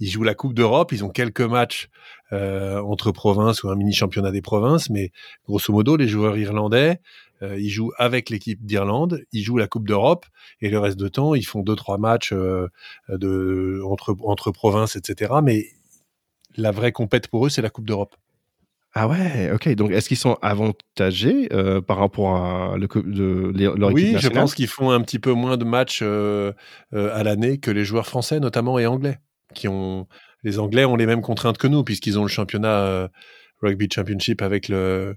[0.00, 1.88] Ils jouent la Coupe d'Europe, ils ont quelques matchs
[2.32, 5.12] euh, entre provinces ou un mini championnat des provinces, mais
[5.46, 7.00] grosso modo, les joueurs irlandais,
[7.42, 10.24] euh, ils jouent avec l'équipe d'Irlande, ils jouent la Coupe d'Europe,
[10.62, 12.68] et le reste de temps, ils font deux trois matchs euh,
[13.08, 15.34] de entre entre provinces, etc.
[15.42, 15.66] Mais
[16.56, 18.16] la vraie compète pour eux, c'est la Coupe d'Europe.
[18.92, 19.68] Ah ouais, ok.
[19.76, 21.48] Donc, est-ce qu'ils sont avantagés
[21.86, 25.56] par rapport à le, de, leur Oui, je pense qu'ils font un petit peu moins
[25.56, 29.20] de matchs à l'année que les joueurs français, notamment et anglais
[29.54, 30.06] qui ont
[30.42, 33.08] les Anglais ont les mêmes contraintes que nous puisqu'ils ont le championnat euh,
[33.62, 35.16] rugby championship avec le,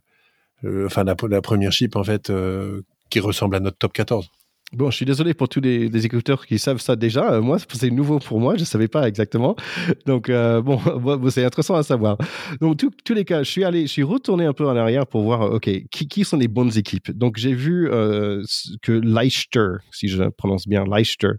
[0.85, 4.29] enfin la, première chip en fait euh, qui ressemble à notre top 14.
[4.73, 7.33] Bon, je suis désolé pour tous les, écouteurs qui savent ça déjà.
[7.33, 8.55] Euh, moi, c'est nouveau pour moi.
[8.55, 9.55] Je ne savais pas exactement.
[10.07, 10.79] Donc, euh, bon,
[11.29, 12.17] c'est intéressant à savoir.
[12.59, 15.21] Donc, tous les cas, je suis allé, je suis retourné un peu en arrière pour
[15.21, 17.11] voir, OK, qui, sont les bonnes équipes.
[17.11, 18.43] Donc, j'ai vu euh,
[18.81, 21.33] que Leicester, si je prononce bien Leicester,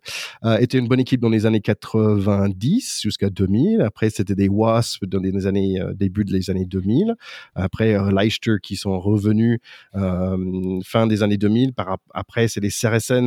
[0.61, 3.81] était une bonne équipe dans les années 90 jusqu'à 2000.
[3.81, 7.17] Après, c'était des Wasps dans les années, début des années 2000.
[7.57, 9.59] Après, Leicester qui sont revenus
[9.93, 11.73] fin des années 2000.
[11.73, 12.71] Par, après, c'est les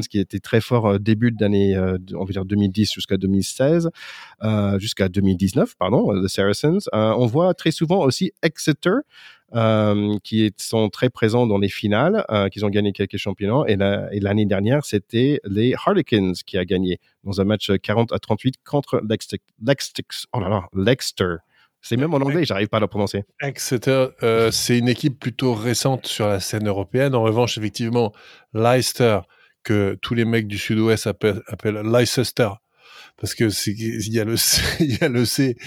[0.05, 3.89] Qui était très fort euh, début d'année, euh, on va dire 2010 jusqu'à 2016,
[4.43, 6.89] euh, jusqu'à 2019, pardon, the Saracens.
[6.93, 8.99] on voit très souvent aussi Exeter,
[10.23, 13.63] qui sont très présents dans les finales, qui ont gagné quelques championnats.
[13.67, 18.55] Et, l'année dernière, c'était les Harlequins qui a gagné dans un match 40 à 38
[18.65, 19.39] contre Leicester.
[20.33, 21.37] oh là là, Leicester.
[21.81, 23.23] C'est même en anglais, j'arrive pas à le prononcer.
[23.41, 24.07] Exeter,
[24.51, 27.15] c'est une équipe plutôt récente sur la scène européenne.
[27.15, 28.11] En revanche, effectivement,
[28.53, 29.19] Leicester
[29.67, 31.43] que tous les mecs du sud-ouest appellent,
[31.83, 32.49] Leicester
[33.17, 35.57] parce que il y a le C,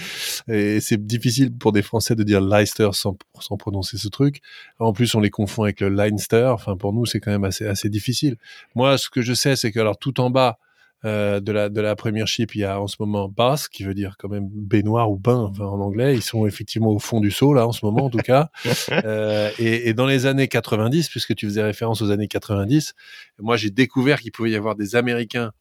[0.47, 4.41] et c'est difficile pour des Français de dire Leicester sans, sans prononcer ce truc.
[4.79, 6.45] En plus, on les confond avec le Leinster.
[6.53, 8.37] Enfin, pour nous, c'est quand même assez assez difficile.
[8.73, 10.59] Moi, ce que je sais, c'est que alors tout en bas,
[11.03, 13.93] euh, de la de la Premiership, il y a en ce moment Bass, qui veut
[13.93, 16.13] dire quand même baignoire ou bain en anglais.
[16.15, 18.49] Ils sont effectivement au fond du seau là en ce moment en tout cas.
[18.91, 22.93] euh, et, et, dans les années 90, puisque tu faisais référence aux années 90,
[23.39, 25.51] moi j'ai découvert qu'il pouvait y avoir des Américains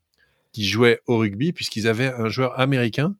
[0.52, 3.14] qui jouaient au rugby puisqu'ils avaient un joueur américain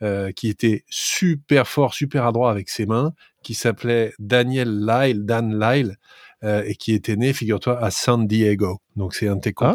[0.00, 5.58] euh, qui était super fort, super adroit avec ses mains, qui s'appelait Daniel Lyle, Dan
[5.58, 5.96] Lyle,
[6.44, 8.78] euh, et qui était né, figure-toi, à San Diego.
[8.94, 9.72] Donc c'est un de tes ah.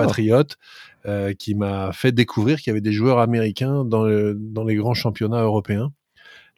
[1.06, 4.94] Euh, qui m'a fait découvrir qu'il y avait des joueurs américains dans, dans les grands
[4.94, 5.92] championnats européens.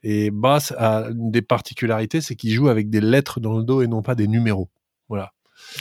[0.04, 3.82] Et Bass a une des particularités, c'est qu'il joue avec des lettres dans le dos
[3.82, 4.70] et non pas des numéros.
[5.10, 5.32] Voilà.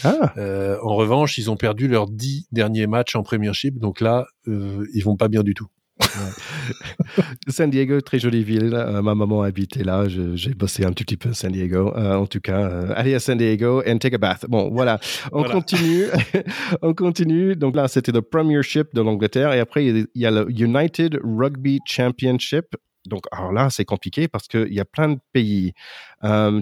[0.03, 0.33] Ah.
[0.39, 4.87] Euh, en revanche, ils ont perdu leurs dix derniers matchs en Premiership, donc là, euh,
[4.95, 5.69] ils vont pas bien du tout.
[7.49, 8.75] San Diego, très jolie ville.
[8.75, 10.07] Euh, ma maman habitait là.
[10.09, 11.95] J'ai bossé un tout petit peu à San Diego.
[11.97, 14.47] Euh, en tout cas, euh, allez à San Diego and take a bath.
[14.49, 14.99] Bon, voilà.
[15.33, 16.07] On continue.
[16.83, 17.57] on continue.
[17.57, 19.53] Donc là, c'était le Premiership de l'Angleterre.
[19.53, 22.77] Et après, il y a le United Rugby Championship.
[23.07, 25.75] Donc, alors là, c'est compliqué parce qu'il y a plein de pays.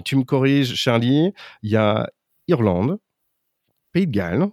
[0.05, 1.31] tu me corriges, Charlie.
[1.63, 2.07] Il y a
[2.47, 2.99] Irlande,
[3.93, 4.49] Pays de Galles,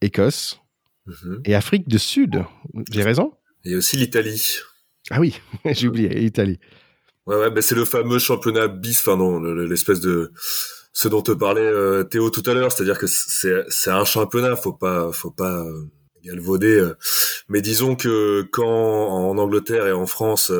[0.00, 0.60] Écosse
[1.06, 1.42] mhm.
[1.44, 2.44] et Afrique du Sud.
[2.90, 3.32] J'ai raison?
[3.64, 4.58] Il y a aussi l'Italie.
[5.10, 6.58] Ah oui, j'ai oublié, l'Italie.
[7.26, 10.32] Ouais, ouais, ben c'est le fameux championnat bis, enfin non, l'espèce de
[10.92, 14.56] ce dont te parlait euh, Théo tout à l'heure, c'est-à-dire que c'est c'est un championnat,
[14.56, 15.84] faut pas faut pas euh,
[16.24, 16.78] galvauder.
[16.78, 16.94] Euh.
[17.48, 20.50] mais disons que quand en Angleterre et en France,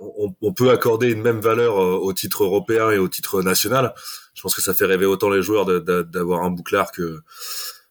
[0.00, 3.94] on, on, peut accorder une même valeur au titre européen et au titre national.
[4.34, 7.20] Je pense que ça fait rêver autant les joueurs d'avoir un bouclard que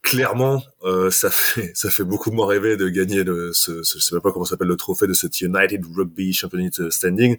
[0.09, 4.03] clairement, euh, ça fait ça fait beaucoup moins rêver de gagner le ce, ce je
[4.03, 7.37] sais pas comment s'appelle le trophée de cette United Rugby Championship Standing.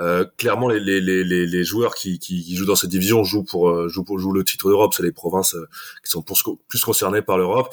[0.00, 3.68] Euh, clairement, les, les, les, les joueurs qui, qui, jouent dans cette division jouent pour
[3.70, 4.92] euh, jouent pour jouent le titre d'Europe.
[4.94, 5.68] C'est les provinces euh,
[6.04, 7.68] qui sont plus concernées par l'Europe.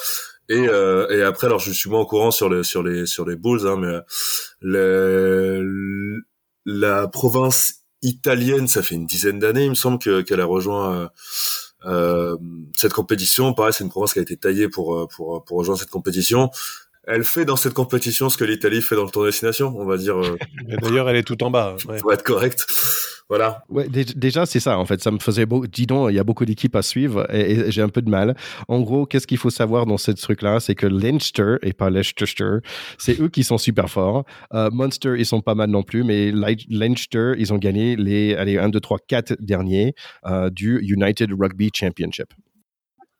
[0.50, 3.26] Et, euh, et après, alors je suis moins au courant sur les sur les sur
[3.26, 4.00] les Bulls, hein, mais
[4.62, 6.22] le,
[6.66, 11.08] la province italienne, ça fait une dizaine d'années, il me semble qu'elle a rejoint euh,
[11.84, 15.90] cette compétition, pareil, c'est une province qui a été taillée pour, euh, pour rejoindre cette
[15.90, 16.50] compétition.
[17.08, 19.86] Elle fait dans cette compétition ce que l'Italie fait dans le tour de destination, on
[19.86, 20.18] va dire.
[20.18, 20.38] Euh,
[20.82, 21.76] D'ailleurs, elle est tout en bas.
[21.88, 22.00] Ouais.
[22.00, 22.68] Pour être correct.
[23.30, 23.64] Voilà.
[23.70, 25.02] Ouais, déjà, c'est ça, en fait.
[25.02, 25.66] Ça me faisait beau.
[25.68, 28.36] Dis donc, il y a beaucoup d'équipes à suivre et, j'ai un peu de mal.
[28.68, 30.60] En gros, qu'est-ce qu'il faut savoir dans ce truc-là?
[30.60, 32.58] C'est que Leinster, et pas Leicester,
[32.98, 34.24] c'est eux qui sont super forts.
[34.54, 38.58] Euh, Munster, ils sont pas mal non plus, mais Leinster, ils ont gagné les allez,
[38.58, 39.94] 1, 2, 3, 4 derniers
[40.26, 42.34] euh, du United Rugby Championship.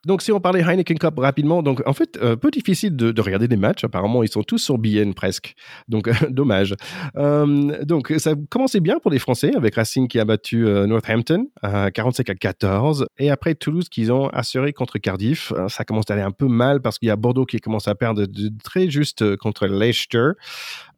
[0.08, 3.46] Donc, si on parlait Heineken Cup rapidement, donc en fait, un peu difficile de, regarder
[3.46, 3.84] des matchs.
[3.84, 5.54] Apparemment, ils sont tous sur BN presque.
[5.86, 6.74] Donc, dommage.
[7.16, 11.48] Euh, donc, ça commençait bien pour les Français avec Racing qui a battu euh, Northampton
[11.60, 13.06] à 45 à 14.
[13.18, 15.52] Et après, Toulouse qui ont assuré contre Cardiff.
[15.52, 17.86] Euh, ça commence à aller un peu mal parce qu'il y a Bordeaux qui commence
[17.86, 20.30] à perdre de, très juste contre Leicester.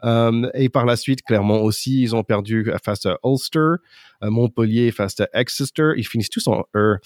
[0.03, 3.77] Et par la suite, clairement aussi, ils ont perdu face à Ulster.
[4.23, 5.93] Montpellier face à Exeter.
[5.97, 6.99] Ils finissent tous en E.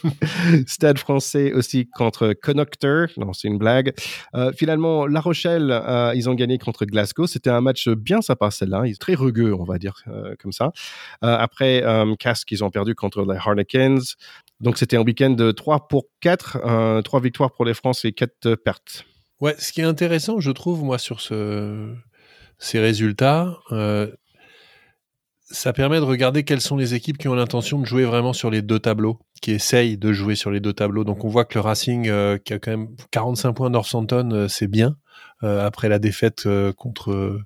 [0.66, 3.08] Stade français aussi contre Connector.
[3.16, 3.92] Non, c'est une blague.
[4.34, 7.26] Euh, finalement, La Rochelle, euh, ils ont gagné contre Glasgow.
[7.26, 8.86] C'était un match bien sympa, celle-là.
[8.86, 10.72] Ils sont très rugueux, on va dire, euh, comme ça.
[11.20, 11.84] après,
[12.18, 13.98] Casque, ils ont perdu contre les Harlequins.
[14.60, 17.02] Donc, c'était un week-end de 3 pour 4.
[17.02, 19.04] 3 victoires pour les Français et 4 pertes.
[19.40, 21.94] Ouais, ce qui est intéressant, je trouve, moi, sur ce,
[22.58, 23.58] ces résultats,
[25.50, 28.50] ça permet de regarder quelles sont les équipes qui ont l'intention de jouer vraiment sur
[28.50, 31.04] les deux tableaux, qui essayent de jouer sur les deux tableaux.
[31.04, 34.48] Donc on voit que le Racing, euh, qui a quand même 45 points Northampton, euh,
[34.48, 34.96] c'est bien.
[35.42, 37.40] Euh, après la défaite contre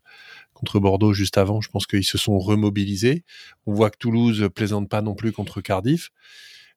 [0.53, 3.25] contre Bordeaux juste avant, je pense qu'ils se sont remobilisés.
[3.67, 6.11] On voit que Toulouse plaisante pas non plus contre Cardiff.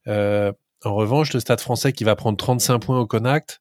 [0.06, 3.60] en revanche, le Stade Français qui va prendre 35 points au Connacht,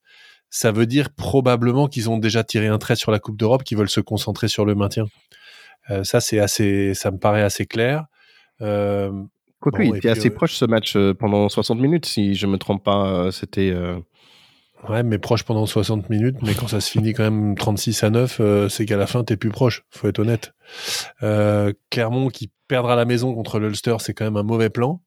[0.49, 3.77] ça veut dire probablement qu'ils ont déjà tiré un trait sur la Coupe d'Europe, qu'ils
[3.77, 5.05] veulent se concentrer sur le maintien.
[5.89, 8.05] Euh, ça, c'est assez, ça me paraît assez clair.
[8.61, 9.11] Euh,
[9.59, 12.83] Quoique, il était assez proche ce match euh, pendant 60 minutes, si je me trompe
[12.83, 13.31] pas.
[13.31, 13.73] C'était.
[14.87, 18.09] Ouais, mais proche pendant 60 minutes, mais quand ça se finit quand même 36 à
[18.11, 20.53] 9, c'est qu'à la fin, t'es plus proche, faut être honnête.
[21.89, 25.01] Clermont qui perdra la maison contre l'Ulster, c'est quand même un mauvais plan.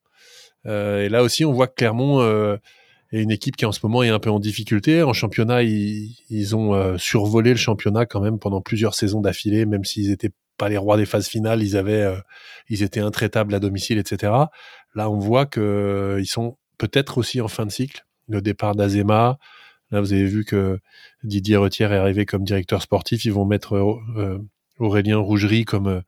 [0.66, 2.20] et là aussi, on voit que Clermont
[3.12, 5.02] est une équipe qui en ce moment est un peu en difficulté.
[5.02, 9.84] En championnat, ils, ils ont survolé le championnat quand même pendant plusieurs saisons d'affilée, même
[9.84, 12.20] s'ils étaient pas les rois des phases finales, ils avaient, euh,
[12.68, 14.32] ils étaient intraitables à domicile, etc.
[14.94, 18.04] Là, on voit que euh, ils sont peut-être aussi en fin de cycle.
[18.28, 19.38] Le départ d'Azema,
[19.90, 20.78] là, vous avez vu que
[21.24, 23.24] Didier Retière est arrivé comme directeur sportif.
[23.24, 24.38] Ils vont mettre euh,
[24.78, 26.02] Aurélien Rougerie comme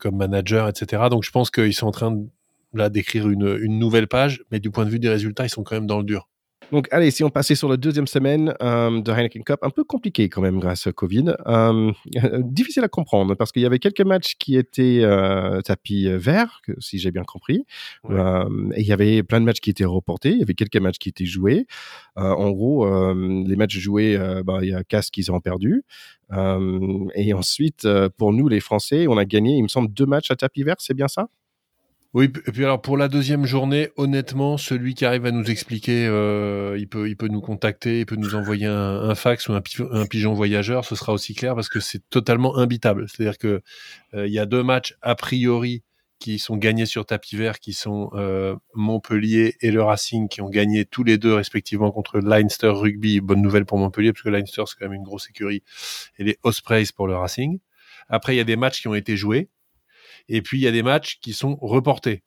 [0.00, 1.04] comme manager, etc.
[1.08, 2.26] Donc, je pense qu'ils sont en train de,
[2.72, 5.64] là d'écrire une, une nouvelle page, mais du point de vue des résultats, ils sont
[5.64, 6.28] quand même dans le dur.
[6.70, 9.84] Donc, allez, si on passait sur la deuxième semaine euh, de Heineken Cup, un peu
[9.84, 11.34] compliqué quand même grâce au Covid.
[11.46, 11.92] Euh,
[12.42, 16.98] difficile à comprendre parce qu'il y avait quelques matchs qui étaient euh, tapis vert, si
[16.98, 17.64] j'ai bien compris.
[18.10, 20.30] et il y avait plein de matchs qui étaient reportés.
[20.30, 21.66] Il y avait quelques matchs qui étaient joués.
[22.16, 25.84] en gros, les matchs joués, bah, il y a Casse qui ont perdu.
[27.14, 30.36] et ensuite, pour nous, les Français, on a gagné, il me semble, deux matchs à
[30.36, 30.76] tapis vert.
[30.78, 31.28] C'est bien ça?
[32.14, 36.06] Oui, et puis alors pour la deuxième journée, honnêtement, celui qui arrive à nous expliquer,
[36.06, 39.60] euh, il peut, il peut nous contacter, il peut nous envoyer un, fax ou un,
[40.06, 43.06] pigeon voyageur, ce sera aussi clair parce que c'est totalement imbitable.
[43.08, 43.60] C'est-à-dire que
[44.14, 45.82] euh, il y a deux matchs a priori
[46.18, 50.48] qui sont gagnés sur tapis vert, qui sont euh, Montpellier et le Racing, qui ont
[50.48, 53.20] gagné tous les deux respectivement contre Leinster Rugby.
[53.20, 55.62] Bonne nouvelle pour Montpellier parce que Leinster c'est quand même une grosse écurie
[56.18, 57.58] et les Ospreys pour le Racing.
[58.08, 59.50] Après, il y a des matchs qui ont été joués.
[60.28, 62.22] Et puis il y a des matchs qui sont reportés.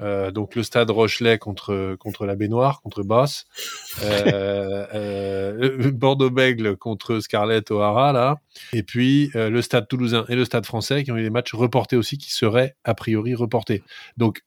[0.00, 3.46] Euh, donc le stade Rochelet contre contre la baignoire contre Boss,
[4.02, 8.36] euh, euh, Bordeaux-Bègle contre Scarlett O'Hara là,
[8.74, 11.54] et puis euh, le stade Toulousain et le stade Français qui ont eu des matchs
[11.54, 13.82] reportés aussi qui seraient a priori reportés.
[14.18, 14.42] Donc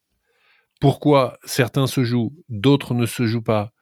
[0.80, 3.73] pourquoi certains se jouent, d'autres ne se jouent pas,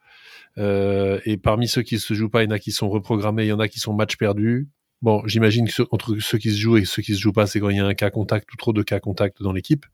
[0.56, 3.48] et parmi ceux qui se jouent pas, il y en a qui sont reprogrammés, il
[3.48, 4.68] y en a qui sont matchs perdus.
[5.00, 7.60] Bon, j'imagine que entre ceux qui se jouent et ceux qui se jouent pas, c'est
[7.60, 9.86] quand il y a un cas contact ou trop de cas contact dans l'équipe.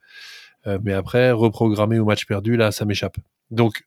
[0.67, 3.17] Euh, mais après, reprogrammer au match perdu, là, ça m'échappe.
[3.51, 3.85] Donc,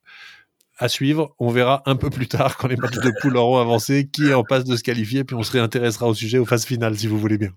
[0.77, 1.35] à suivre.
[1.39, 4.33] On verra un peu plus tard quand les matchs de poule auront avancé qui est
[4.33, 7.07] en passe de se qualifier, puis on se réintéressera au sujet aux phases finales, si
[7.07, 7.51] vous voulez bien.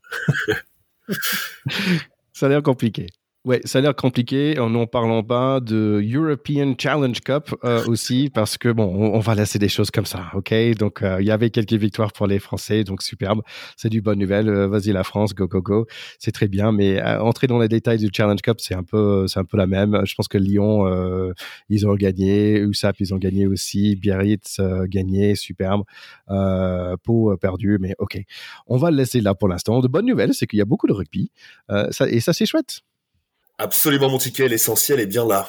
[2.33, 3.07] ça a l'air compliqué.
[3.47, 8.29] Ouais, ça a l'air compliqué en n'en parlant pas de European Challenge Cup euh, aussi
[8.29, 10.53] parce que bon, on, va laisser des choses comme ça, ok?
[10.79, 13.41] Donc euh, il y avait quelques victoires pour les Français, donc superbe,
[13.79, 14.51] c'est du bonne nouvelle.
[14.51, 15.87] Euh, vas-y la France, go go go,
[16.19, 16.71] c'est très bien.
[16.71, 19.67] Mais entrer dans les détails du Challenge Cup, c'est un peu, c'est un peu la
[19.67, 19.99] même.
[20.05, 20.85] Je pense que Lyon,
[21.71, 25.85] ils ont gagné, USAP ils ont gagné aussi, Biarritz gagné, superbe.
[27.05, 28.19] Pau perdu, mais ok,
[28.67, 29.81] on va le laisser là pour l'instant.
[29.81, 31.31] De bonnes nouvelles, c'est qu'il y a beaucoup de rugby
[31.71, 32.83] et ça c'est chouette.
[33.63, 35.47] Absolument, mon ticket, l'essentiel est bien là.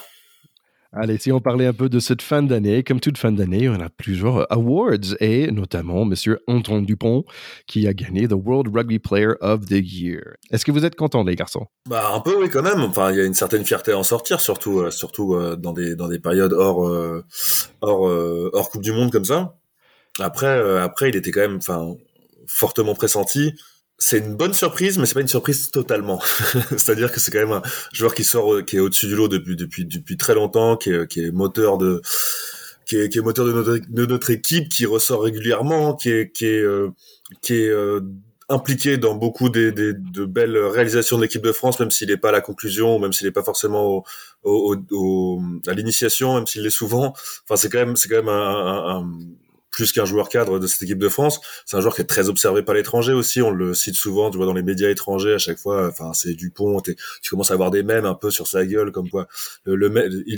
[0.92, 3.80] Allez, si on parlait un peu de cette fin d'année, comme toute fin d'année, on
[3.80, 7.24] a plusieurs awards et notamment Monsieur Antoine Dupont
[7.66, 10.34] qui a gagné the World Rugby Player of the Year.
[10.50, 11.64] Est-ce que vous êtes contents, les garçons?
[11.88, 12.82] Bah un peu, oui, quand même.
[12.82, 15.72] Enfin, il y a une certaine fierté à en sortir, surtout, euh, surtout euh, dans
[15.72, 17.24] des dans des périodes hors euh,
[17.80, 18.02] hors
[18.52, 19.56] hors Coupe du Monde comme ça.
[20.20, 21.94] Après, après, il était quand même, enfin,
[22.46, 23.54] fortement pressenti
[24.02, 26.20] c'est une bonne surprise, mais c'est pas une surprise totalement.
[26.70, 27.62] C'est-à-dire que c'est quand même un
[27.92, 30.90] joueur qui sort, euh, qui est au-dessus du lot depuis depuis depuis très longtemps, qui
[30.90, 32.02] est, qui est moteur de
[32.84, 36.60] qui est, qui est moteur de notre, équipe, qui ressort régulièrement, qui est qui est
[36.60, 36.88] euh,
[37.42, 38.00] qui est euh,
[38.48, 42.16] impliqué dans beaucoup des, des, de belles réalisations de l'équipe de France, même s'il n'est
[42.16, 44.04] pas à la conclusion, même s'il n'est pas forcément
[44.42, 47.14] au, au, à l'initiation, même s'il l'est souvent.
[47.44, 49.10] Enfin, c'est quand même c'est quand même un, un
[49.72, 51.40] plus qu'un joueur cadre de cette équipe de France.
[51.66, 53.42] C'est un joueur qui est très observé par l'étranger aussi.
[53.42, 55.88] On le cite souvent, tu vois, dans les médias étrangers à chaque fois.
[55.88, 56.80] Enfin, c'est Dupont.
[56.80, 56.94] Tu
[57.30, 59.26] commences à avoir des mèmes un peu sur sa gueule, comme quoi
[59.64, 59.90] le,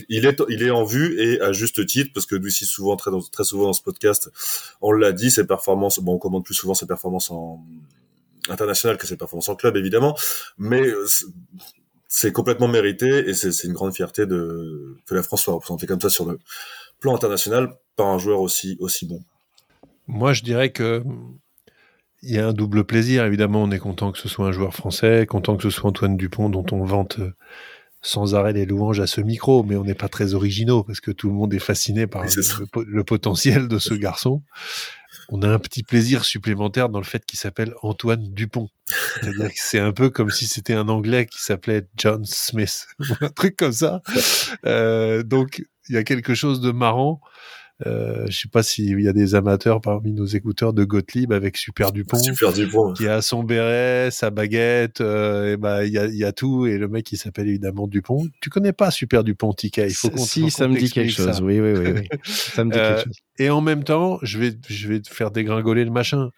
[0.09, 3.11] il, est il est en vue et à juste titre parce que aussi souvent très
[3.33, 4.31] très souvent dans ce podcast,
[4.81, 5.99] on l'a dit, ses performances.
[5.99, 7.61] Bon, on commande plus souvent ses performances en
[8.49, 10.17] international que ses performances en club évidemment,
[10.59, 10.93] mais
[12.09, 16.01] c'est complètement mérité et c'est une grande fierté de que la France soit représentée comme
[16.01, 16.39] ça sur le
[17.05, 19.23] plan international par un joueur aussi, aussi bon
[20.07, 21.03] Moi, je dirais que
[22.23, 23.27] il y a un double plaisir.
[23.27, 26.17] Évidemment, on est content que ce soit un joueur français, content que ce soit Antoine
[26.17, 27.35] Dupont, dont on vante euh,
[28.01, 31.11] sans arrêt les louanges à ce micro, mais on n'est pas très originaux parce que
[31.11, 34.43] tout le monde est fasciné par le, potentiel de ce garçon.
[35.29, 38.71] On a un petit plaisir supplémentaire dans le fait qu'il s'appelle Antoine Dupont.
[39.55, 42.87] C'est un peu comme si c'était un Anglais qui s'appelait John Smith,
[43.21, 44.01] un truc comme ça.
[44.65, 47.21] Euh, donc, il y a quelque chose de marrant
[47.87, 51.57] euh, je sais pas s'il y a des amateurs parmi nos écouteurs de Gottlieb avec
[51.57, 52.93] Super Dupont, Super Dupont.
[52.93, 56.67] qui a son béret, sa baguette, euh, et bah il y a, y a, tout
[56.67, 58.29] et le mec il s'appelle évidemment Dupont.
[58.41, 61.41] Tu connais pas Super Dupont, Tika Il faut qu'on si ça me dit quelque chose.
[61.43, 62.09] Oui oui oui.
[62.25, 63.17] ça me dit quelque euh, chose.
[63.39, 66.31] Et en même temps, je vais je vais te faire dégringoler le machin.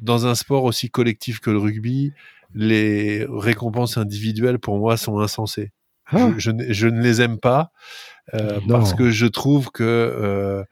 [0.00, 2.12] Dans un sport aussi collectif que le rugby,
[2.54, 5.72] les récompenses individuelles pour moi sont insensées.
[6.06, 6.30] Ah.
[6.36, 7.72] Je, je, je, ne les aime pas.
[8.32, 10.64] Euh, parce que je trouve que euh,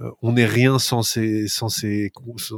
[0.00, 2.12] euh, on n'est rien sans ses, sans, ses,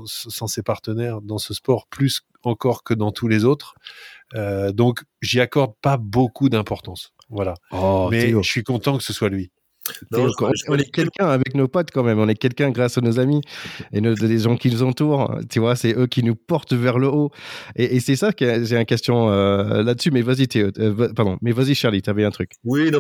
[0.05, 3.75] sans ses partenaires dans ce sport, plus encore que dans tous les autres.
[4.35, 7.15] Euh, donc, j'y accorde pas beaucoup d'importance.
[7.31, 7.55] Voilà.
[7.73, 9.51] Oh, Mais je suis content que ce soit lui
[10.13, 12.19] on, est quelqu'un avec nos potes quand même.
[12.19, 13.41] On est quelqu'un grâce à nos amis
[13.93, 15.39] et nos, des gens qui nous entourent.
[15.51, 17.31] Tu vois, c'est eux qui nous portent vers le haut.
[17.77, 20.11] Et, c'est ça que j'ai une question euh, là-dessus.
[20.11, 20.71] Mais vas-y, Théo.
[20.79, 21.39] Euh, pardon.
[21.43, 22.53] Mais vas-y, Charlie, t'avais un truc.
[22.65, 22.91] Oui,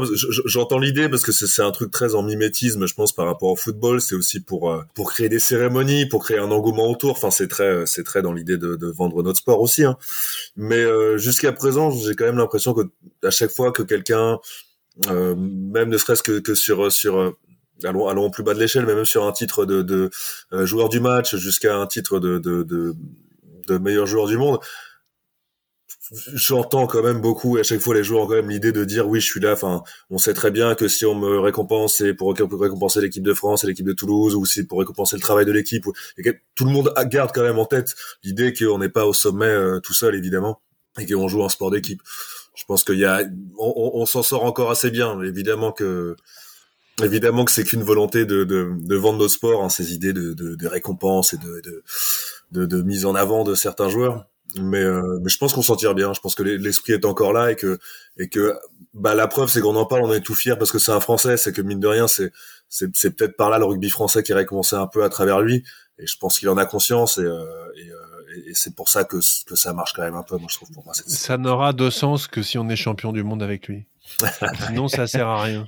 [0.47, 3.57] j'entends l'idée parce que c'est un truc très en mimétisme, je pense, par rapport au
[3.57, 4.01] football.
[4.01, 7.13] C'est aussi pour euh, pour créer des cérémonies, pour créer un engouement autour.
[7.13, 9.85] Enfin, c'est très c'est très dans l'idée de, de, vendre notre sport aussi.
[9.85, 9.97] Hein.
[10.57, 10.85] Mais
[11.19, 12.83] jusqu'à présent, j'ai quand même l'impression que
[13.25, 14.37] à chaque fois que quelqu'un euh,
[15.07, 17.37] même ne serait-ce que, que sur sur euh,
[17.85, 20.11] allons allons plus bas de l'échelle, mais même sur un titre de, de
[20.53, 22.95] euh, joueur du match jusqu'à un titre de, de, de,
[23.69, 24.59] de meilleur joueur du monde
[26.33, 28.83] j'entends quand même beaucoup et à chaque fois les joueurs ont quand même l'idée de
[28.83, 31.97] dire oui je suis là enfin on sait très bien que si on me récompense
[31.97, 35.21] c'est pour récompenser l'équipe de France et l'équipe de Toulouse ou si pour récompenser le
[35.21, 35.85] travail de l'équipe
[36.55, 39.93] tout le monde garde quand même en tête l'idée qu'on n'est pas au sommet tout
[39.93, 40.63] seul évidemment
[40.99, 42.01] et qu'on joue un sport d'équipe
[42.59, 43.23] je pense qu'il y a,
[43.57, 45.23] on, s'en sort encore assez bien.
[45.23, 46.17] Évidemment que,
[47.01, 50.33] évidemment que c'est qu'une volonté de, de, de, vendre nos sports, hein, ces idées de,
[50.33, 51.63] de, de récompenses et de,
[52.51, 54.27] de, de, mise en avant de certains joueurs.
[54.57, 56.13] Mais, euh, mais je pense qu'on s'en tire bien.
[56.13, 57.79] Je pense que l'esprit est encore là et que,
[58.17, 58.55] et que,
[58.93, 60.99] bah, la preuve, c'est qu'on en parle, on est tout fier parce que c'est un
[60.99, 61.37] Français.
[61.37, 62.33] C'est que mine de rien, c'est,
[62.69, 65.41] c'est, c'est peut-être par là le rugby français qui a commencé un peu à travers
[65.41, 65.63] lui.
[66.01, 67.45] Et je pense qu'il en a conscience et, euh,
[67.77, 67.98] et euh,
[68.47, 70.71] et, c'est pour ça que, que, ça marche quand même un peu, moi je trouve
[70.71, 70.95] pour moi.
[70.95, 73.87] Ça n'aura de sens que si on est champion du monde avec lui.
[74.67, 75.67] Sinon, ça sert à rien.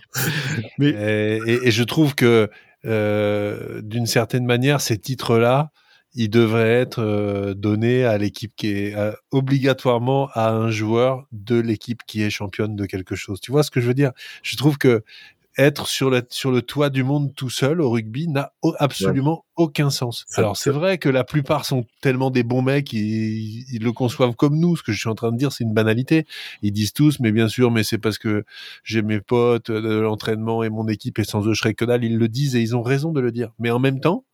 [0.79, 0.89] Mais...
[0.89, 2.51] Et, et, je trouve que
[2.87, 5.71] euh, d'une certaine manière, ces titres-là,
[6.15, 11.61] ils devraient être euh, donnés à l'équipe qui est euh, obligatoirement à un joueur de
[11.61, 13.41] l'équipe qui est championne de quelque chose.
[13.41, 14.13] Tu vois ce que je veux dire?
[14.43, 15.05] Je trouve que
[15.61, 19.91] être sur, le sur le toit du monde tout seul au rugby n'a absolument aucun
[19.91, 20.25] sens.
[20.35, 24.35] Alors c'est vrai que la plupart sont tellement des bons mecs, ils, ils, le conçoivent
[24.35, 24.77] comme nous.
[24.77, 26.27] Ce que je suis en train de dire, c'est une banalité.
[26.63, 28.45] Ils disent tous, mais bien sûr, mais c'est parce que
[28.85, 32.05] j'ai mes potes de l'entraînement et mon équipe et sans eux je serais que dalle.
[32.05, 33.53] Ils le disent et ils ont raison de le dire.
[33.59, 34.25] Mais en même temps,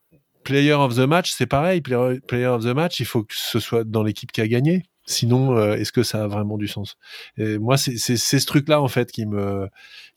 [0.44, 1.80] player of the match, c'est pareil.
[1.80, 4.84] Player, of the match, il faut que ce soit dans l'équipe qui a gagné.
[5.08, 6.96] Sinon, euh, est-ce que ça a vraiment du sens?
[7.36, 9.68] Et Moi, c'est ce truc-là en fait qui me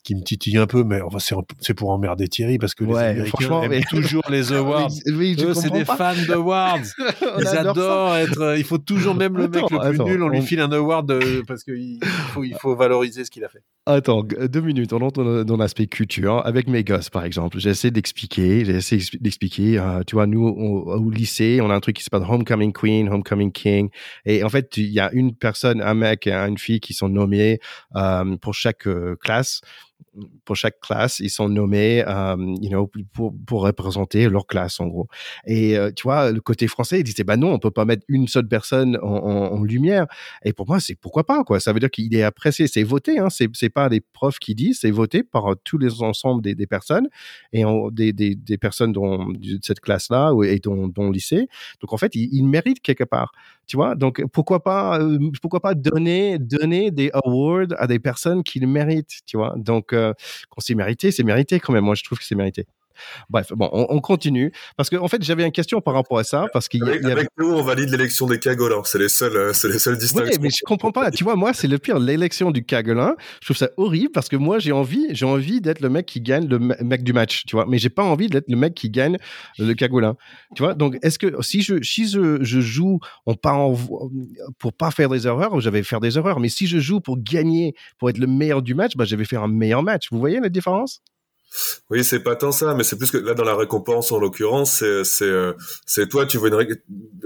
[0.03, 1.17] qui me titille un peu, mais enfin,
[1.59, 4.91] c'est pour emmerder Thierry parce que les Américains aiment toujours les awards.
[5.13, 6.79] oui, c'est des fans d'awards.
[7.39, 8.55] Ils adorent être.
[8.57, 11.63] Il faut toujours même le mec le plus nul, on lui file un award parce
[11.63, 13.63] qu'il faut, il faut valoriser ce qu'il a fait.
[13.91, 14.93] Attends, deux minutes.
[14.93, 17.57] On entre dans l'aspect culture avec mes gosses, par exemple.
[17.57, 19.79] J'essaie d'expliquer, j'essaie d'expliquer.
[19.79, 23.51] Euh, tu vois, nous au, lycée, on a un truc qui s'appelle Homecoming Queen, Homecoming
[23.51, 23.89] King,
[24.25, 27.09] et en fait, il y a une personne, un mec et une fille qui sont
[27.09, 27.57] nommés
[27.95, 29.61] euh, pour chaque euh, classe
[30.45, 34.87] pour chaque classe, ils sont nommés, euh, you know, pour, pour représenter leur classe en
[34.87, 35.07] gros.
[35.45, 38.03] Et euh, tu vois, le côté français, il disait bah non, on peut pas mettre
[38.07, 40.07] une seule personne en, en, lumière.
[40.43, 41.59] Et pour moi, c'est pourquoi pas quoi.
[41.59, 43.19] Ça veut dire qu'il est apprécié, c'est voté.
[43.19, 46.55] Hein, c'est c'est pas des profs qui disent, c'est voté par tous les ensembles des,
[46.55, 47.07] des personnes
[47.53, 51.47] et des, des, des, personnes dont, de cette classe-là et dont, dont lycée.
[51.81, 53.31] Donc en fait, il, il mérite quelque part.
[53.69, 58.43] Tu vois, donc pourquoi pas, euh, pourquoi pas donner donner des awards à des personnes
[58.43, 59.19] qui le méritent.
[59.27, 60.13] Tu vois, donc euh,
[60.49, 61.85] quand c'est mérité, c'est mérité quand même.
[61.85, 62.65] Moi, je trouve que c'est mérité.
[63.29, 66.47] Bref, bon, on, continue parce qu'en en fait, j'avais une question par rapport à ça
[66.53, 68.81] parce qu'il y, avec, nous, on valide l'élection des cagolins.
[68.85, 70.31] C'est les seuls, euh, c'est les seuls distinctions.
[70.33, 71.11] Oui, mais je comprends pas.
[71.11, 71.99] tu vois, moi, c'est le pire.
[71.99, 75.81] L'élection du cagolin, je trouve ça horrible parce que moi, j'ai envie, j'ai envie d'être
[75.81, 77.65] le mec qui gagne le mec du match, tu vois.
[77.67, 79.17] Mais j'ai pas envie d'être le mec qui gagne
[79.57, 80.15] le cagolin,
[80.55, 80.73] tu vois.
[80.73, 83.59] Donc, est-ce que si je, si je, je joue, on part
[84.57, 86.39] pour pas faire des erreurs, je vais faire des erreurs.
[86.39, 89.25] Mais si je joue pour gagner, pour être le meilleur du match, bah, je vais
[89.25, 90.07] faire un meilleur match.
[90.11, 91.01] Vous voyez la différence?
[91.89, 94.83] Oui, c'est pas tant ça, mais c'est plus que là dans la récompense en l'occurrence,
[95.03, 95.53] c'est euh,
[96.09, 96.77] toi tu vois une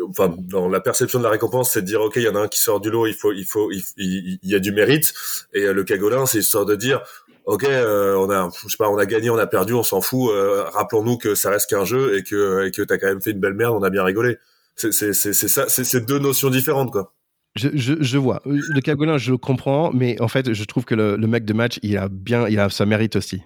[0.09, 2.39] enfin dans la perception de la récompense, c'est de dire OK, il y en a
[2.39, 5.13] un qui sort du lot, il faut il faut il, y a du mérite
[5.53, 7.01] et euh, le cagolin, c'est histoire de dire
[7.45, 9.99] OK, euh, on a je sais pas, on a gagné, on a perdu, on s'en
[9.99, 10.31] fout,
[10.73, 13.31] rappelons-nous que ça reste qu'un jeu et que et que tu as quand même fait
[13.31, 14.37] une belle merde, on a bien rigolé.
[14.75, 17.13] C'est c'est c'est ça, c'est deux notions différentes quoi.
[17.55, 18.41] Je, je, vois.
[18.45, 21.79] Le cagolin, je comprends, mais en fait, je trouve que le, le mec de match,
[21.83, 23.43] il a bien, il a sa mérite aussi.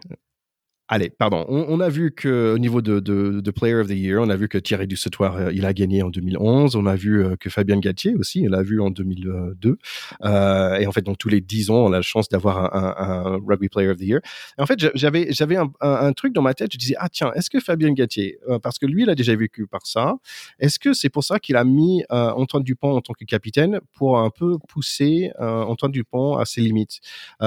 [0.89, 1.45] Allez, pardon.
[1.49, 4.37] On, a vu que au niveau de, de, de, Player of the Year, on a
[4.37, 6.77] vu que Thierry Dussoir, euh, il a gagné en 2011.
[6.77, 9.77] On a vu euh, que Fabien Galtier aussi, il a vu en 2002.
[10.23, 12.95] Euh, et en fait, dans tous les 10 ans, on a la chance d'avoir un,
[12.97, 14.21] un, un, Rugby Player of the Year.
[14.57, 16.71] En fait, j'avais j'avais un, un, truc dans ma tête.
[16.71, 19.35] Je disais ah tiens, est-ce que Fabien Galtier, euh, parce que lui, il a déjà
[19.35, 20.15] vécu par ça,
[20.57, 24.19] est-ce que c'est pour ça qu'il a mis Antoine Dupont en tant que capitaine pour
[24.19, 27.01] un peu pousser Antoine Dupont à ses limites?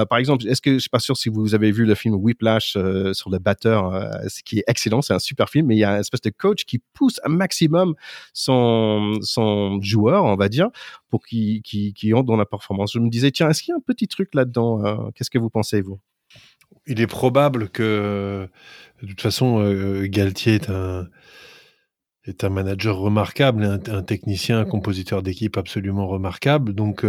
[0.09, 2.77] par exemple, est-ce que je suis pas sûr si vous avez vu le film Whiplash
[3.13, 5.83] sur le batteur, euh, ce qui est excellent, c'est un super film, mais il y
[5.83, 7.95] a une espèce de coach qui pousse un maximum
[8.33, 10.69] son, son joueur, on va dire,
[11.09, 12.93] pour qu'il qu entre dans la performance.
[12.93, 15.39] Je me disais, tiens, est-ce qu'il y a un petit truc là-dedans euh, Qu'est-ce que
[15.39, 15.99] vous pensez, vous?
[16.87, 18.47] Il est probable que,
[19.01, 21.07] de toute façon, euh, Galtier est un
[22.25, 26.73] est un manager remarquable, un, un technicien, un compositeur d'équipe absolument remarquable.
[26.73, 27.03] Donc,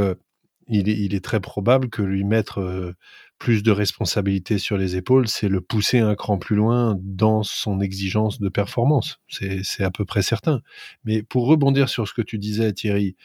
[0.68, 2.94] il, est, il, est, très probable que lui mettre
[3.42, 7.80] plus de responsabilités sur les épaules, c'est le pousser un cran plus loin dans son
[7.80, 9.18] exigence de performance.
[9.28, 10.62] C'est à peu près certain.
[11.02, 13.16] Mais pour rebondir sur ce que tu disais, Thierry,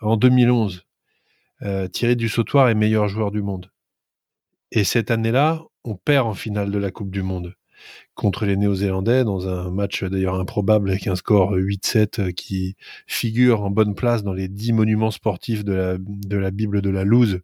[0.00, 0.82] en 2011,
[1.62, 3.70] euh, Thierry Dussautoir est meilleur joueur du monde.
[4.72, 7.54] Et cette année-là, on perd en finale de la Coupe du Monde
[8.14, 12.76] contre les Néo-Zélandais dans un match d'ailleurs improbable avec un score 8-7 euh, qui
[13.06, 16.90] figure en bonne place dans les dix monuments sportifs de la, de la Bible de
[16.90, 17.40] la loose,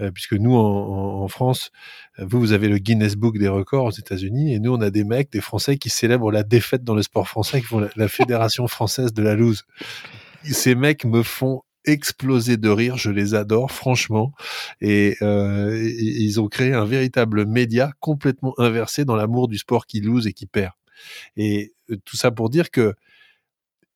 [0.00, 1.70] euh, puisque nous en, France,
[2.18, 5.04] vous vous avez le Guinness Book des records aux États-Unis et nous on a des
[5.04, 8.08] mecs, des Français qui célèbrent la défaite dans le sport français, qui font la, la
[8.08, 9.64] Fédération française de la loose.
[10.44, 12.96] Ces mecs me font exploser de rire.
[12.96, 14.32] Je les adore, franchement.
[14.80, 20.00] Et, euh, ils ont créé un véritable média complètement inversé dans l'amour du sport qui
[20.00, 20.72] lose et qui perd.
[21.36, 22.94] Et euh, tout ça pour dire que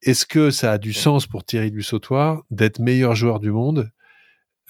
[0.03, 3.91] est-ce que ça a du sens pour Thierry Dussautoir d'être meilleur joueur du monde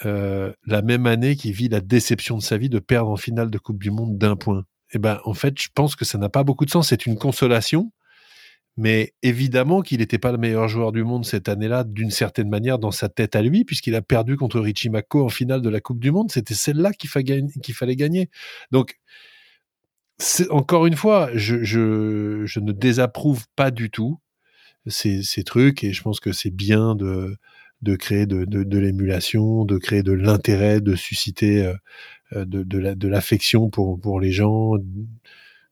[0.06, 3.50] euh, la même année qu'il vit la déception de sa vie de perdre en finale
[3.50, 4.64] de Coupe du Monde d'un point?
[4.92, 6.88] Eh ben, en fait, je pense que ça n'a pas beaucoup de sens.
[6.88, 7.92] C'est une consolation,
[8.76, 12.78] mais évidemment qu'il n'était pas le meilleur joueur du monde cette année-là, d'une certaine manière,
[12.78, 15.80] dans sa tête à lui, puisqu'il a perdu contre Richie Mako en finale de la
[15.80, 16.30] Coupe du Monde.
[16.30, 17.10] C'était celle-là qu'il
[17.74, 18.30] fallait gagner.
[18.70, 18.98] Donc,
[20.50, 21.56] encore une fois, je,
[22.58, 24.18] ne désapprouve pas du tout
[24.86, 27.36] ces, trucs, et je pense que c'est bien de,
[27.96, 31.74] créer de, l'émulation, de créer de l'intérêt, de susciter euh,
[32.32, 34.76] euh, de, l'affection pour, les gens,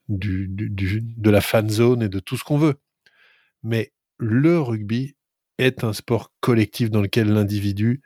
[0.09, 2.75] de la fan zone et de tout ce qu'on veut.
[3.63, 5.17] Mais le rugby
[5.59, 8.03] est un sport collectif dans lequel l'individu,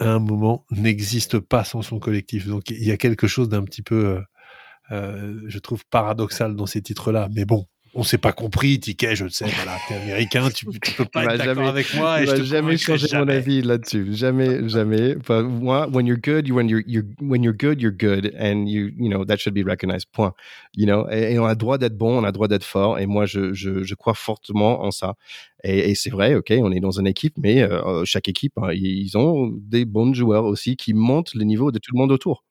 [0.00, 2.46] à un moment, n'existe pas sans son collectif.
[2.46, 4.20] Donc il y a quelque chose d'un petit peu, euh,
[4.92, 7.28] euh, je trouve, paradoxal dans ces titres-là.
[7.32, 10.92] Mais bon, on s'est pas compris, Ticket, je le sais, voilà, t'es américain, tu, tu
[10.92, 12.22] peux pas être d'accord avec moi.
[12.22, 15.16] Et je jamais changer mon avis là-dessus, jamais, jamais.
[15.28, 18.90] Moi, when you're good, you, when you're, you're, when you're good, you're good, and you,
[18.98, 20.10] you know that should be recognized.
[20.12, 20.34] Point.
[20.76, 23.26] You know, et, on a droit d'être bon, on a droit d'être fort, et moi,
[23.26, 25.14] je, je, je crois fortement en ça.
[25.62, 28.70] Et, et c'est vrai, ok, on est dans une équipe, mais euh, chaque équipe, hein,
[28.72, 32.44] ils ont des bons joueurs aussi qui montent le niveau de tout le monde autour.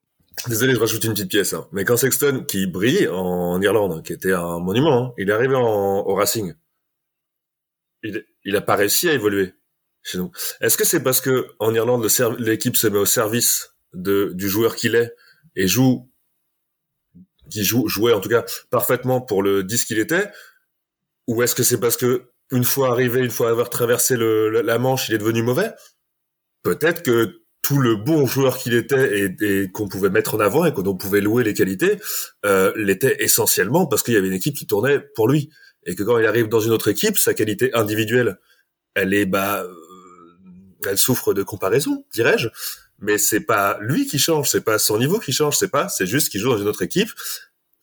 [0.48, 1.54] Désolé, je rajoute une petite pièce.
[1.54, 1.68] Hein.
[1.72, 5.56] Mais quand Sexton, qui brille en Irlande, qui était un monument, hein, il est arrivé
[5.56, 6.54] en, au Racing.
[8.04, 9.54] Il, il a pas réussi à évoluer
[10.02, 10.32] chez nous.
[10.60, 12.06] Est-ce que c'est parce que en Irlande,
[12.40, 15.16] l'équipe se met au service de, du joueur qu'il est
[15.56, 16.10] et joue,
[17.50, 20.30] qui joue, jouait en tout cas parfaitement pour le 10 qu'il était,
[21.28, 24.78] ou est-ce que c'est parce que une fois arrivé, une fois avoir traversé le, la
[24.78, 25.72] Manche, il est devenu mauvais?
[26.64, 30.74] Peut-être que tout le bon joueur qu'il était et, qu'on pouvait mettre en avant et
[30.74, 31.98] qu'on pouvait louer les qualités,
[32.46, 35.50] euh, l'était essentiellement parce qu'il y avait une équipe qui tournait pour lui.
[35.86, 38.38] Et que quand il arrive dans une autre équipe, sa qualité individuelle,
[38.96, 39.74] elle est bah, euh,
[40.88, 42.50] elle souffre de comparaison, dirais-je.
[43.00, 46.06] Mais c'est pas lui qui change, c'est pas son niveau qui change, c'est pas, c'est
[46.06, 47.10] juste qu'il joue dans une autre équipe.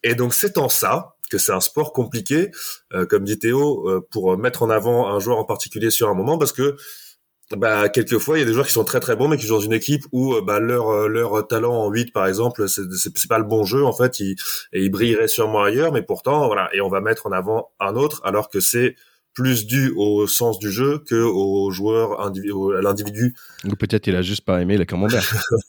[0.02, 2.50] Et donc c'est en ça que c'est un sport compliqué,
[2.92, 6.14] euh, comme dit Théo, euh, pour mettre en avant un joueur en particulier sur un
[6.14, 6.76] moment, parce que
[7.56, 9.56] bah quelquefois il y a des joueurs qui sont très très bons mais qui jouent
[9.56, 12.82] dans une équipe où euh, bah leur euh, leur talent en 8 par exemple c'est
[12.92, 14.36] c'est pas le bon jeu en fait ils,
[14.72, 17.96] et ils brilleraient sûrement ailleurs mais pourtant voilà et on va mettre en avant un
[17.96, 18.94] autre alors que c'est
[19.34, 22.32] plus dû au sens du jeu que au joueur à
[22.82, 23.34] l'individu.
[23.64, 25.24] Ou peut-être il a juste pas aimé les camembert.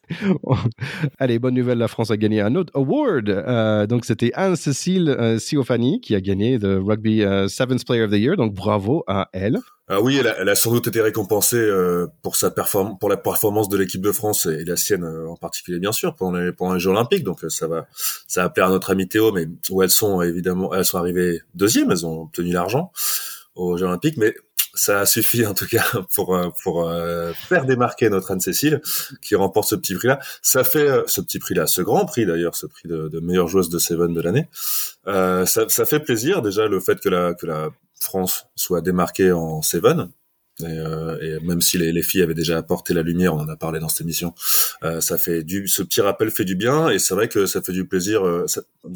[1.20, 3.30] Allez, bonne nouvelle, la France a gagné un autre award.
[3.30, 8.12] Euh, donc c'était Anne-Cécile euh, Siofani qui a gagné le Rugby euh, Seventh Player of
[8.12, 8.36] the Year.
[8.36, 9.60] Donc bravo à elle.
[9.94, 13.10] Ah oui, elle a, elle a, sans doute été récompensée euh, pour sa performance, pour
[13.10, 16.38] la performance de l'équipe de France et, la sienne euh, en particulier bien sûr pendant
[16.38, 17.26] les, pendant les Jeux Olympiques.
[17.26, 17.88] Donc ça va,
[18.26, 21.42] ça va plaire à notre ami Théo, mais où elles sont évidemment, elles sont arrivées
[21.56, 22.94] deuxième, elles ont obtenu l'argent
[23.62, 24.34] aux Jeux Olympiques, mais
[24.74, 25.84] ça suffit en tout cas
[26.16, 28.82] pour euh, pour euh, faire démarquer notre Anne-Cécile
[29.22, 30.20] qui remporte ce petit prix-là.
[30.42, 33.48] Ça fait euh, ce petit prix-là, ce grand prix d'ailleurs, ce prix de, de, meilleure
[33.48, 34.48] joueuse de Seven de l'année.
[35.08, 39.32] Euh, ça, ça, fait plaisir déjà le fait que la que la France soit démarquée
[39.32, 40.10] en Seven.
[40.60, 43.48] Et, euh, et, même si les, les, filles avaient déjà apporté la lumière, on en
[43.48, 44.34] a parlé dans cette émission,
[44.84, 47.62] euh, ça fait du, ce petit rappel fait du bien et c'est vrai que ça
[47.62, 48.26] fait du plaisir.
[48.26, 48.46] Euh,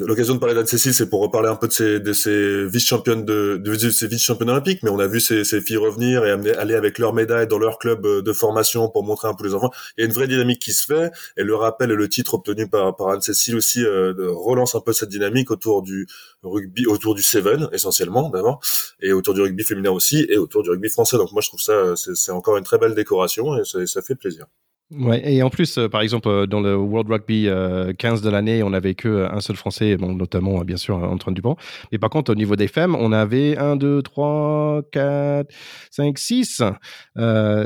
[0.00, 4.08] L'occasion de parler d'Anne-Cécile, c'est pour reparler un peu de ces vice-championnes de, de, ces
[4.08, 7.14] vice-championnes olympiques, mais on a vu ces, ces filles revenir et amener, aller avec leur
[7.14, 9.70] médaille dans leur club euh, de formation pour montrer un peu les enfants.
[9.96, 12.34] Il y a une vraie dynamique qui se fait et le rappel et le titre
[12.34, 16.08] obtenu par, par Anne-Cécile aussi euh, relance un peu cette dynamique autour du
[16.42, 18.60] rugby, autour du Seven essentiellement d'abord
[19.00, 21.16] et autour du rugby féminin aussi et autour du rugby français.
[21.16, 24.16] Donc moi je trouve ça, c'est encore une très belle décoration et ça, ça fait
[24.16, 24.46] plaisir.
[24.92, 28.30] Ouais, et en plus, euh, par exemple, euh, dans le World Rugby euh, 15 de
[28.30, 31.56] l'année, on avait que euh, seul Français, bon, notamment, bien sûr, Antoine Dupont.
[31.90, 35.48] Mais par contre, au niveau des femmes, on avait 1, 2, 3, 4,
[35.90, 36.62] 5, 6,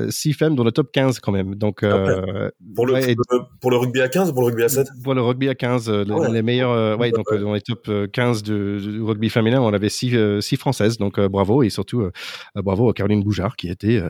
[0.09, 1.57] 6 femmes dans le top 15 quand même.
[1.57, 2.51] Donc, okay.
[2.75, 3.15] pour, le, ouais,
[3.61, 5.55] pour le rugby à 15 ou pour le rugby à 7 Pour le rugby à
[5.55, 6.33] 15, les, ouais.
[6.33, 10.41] les meilleurs, ouais, donc dans les top 15 de, de, rugby féminin, on avait 6,
[10.41, 10.97] 6 françaises.
[10.97, 12.09] Donc, bravo, et surtout,
[12.55, 14.01] bravo à Caroline Boujard qui était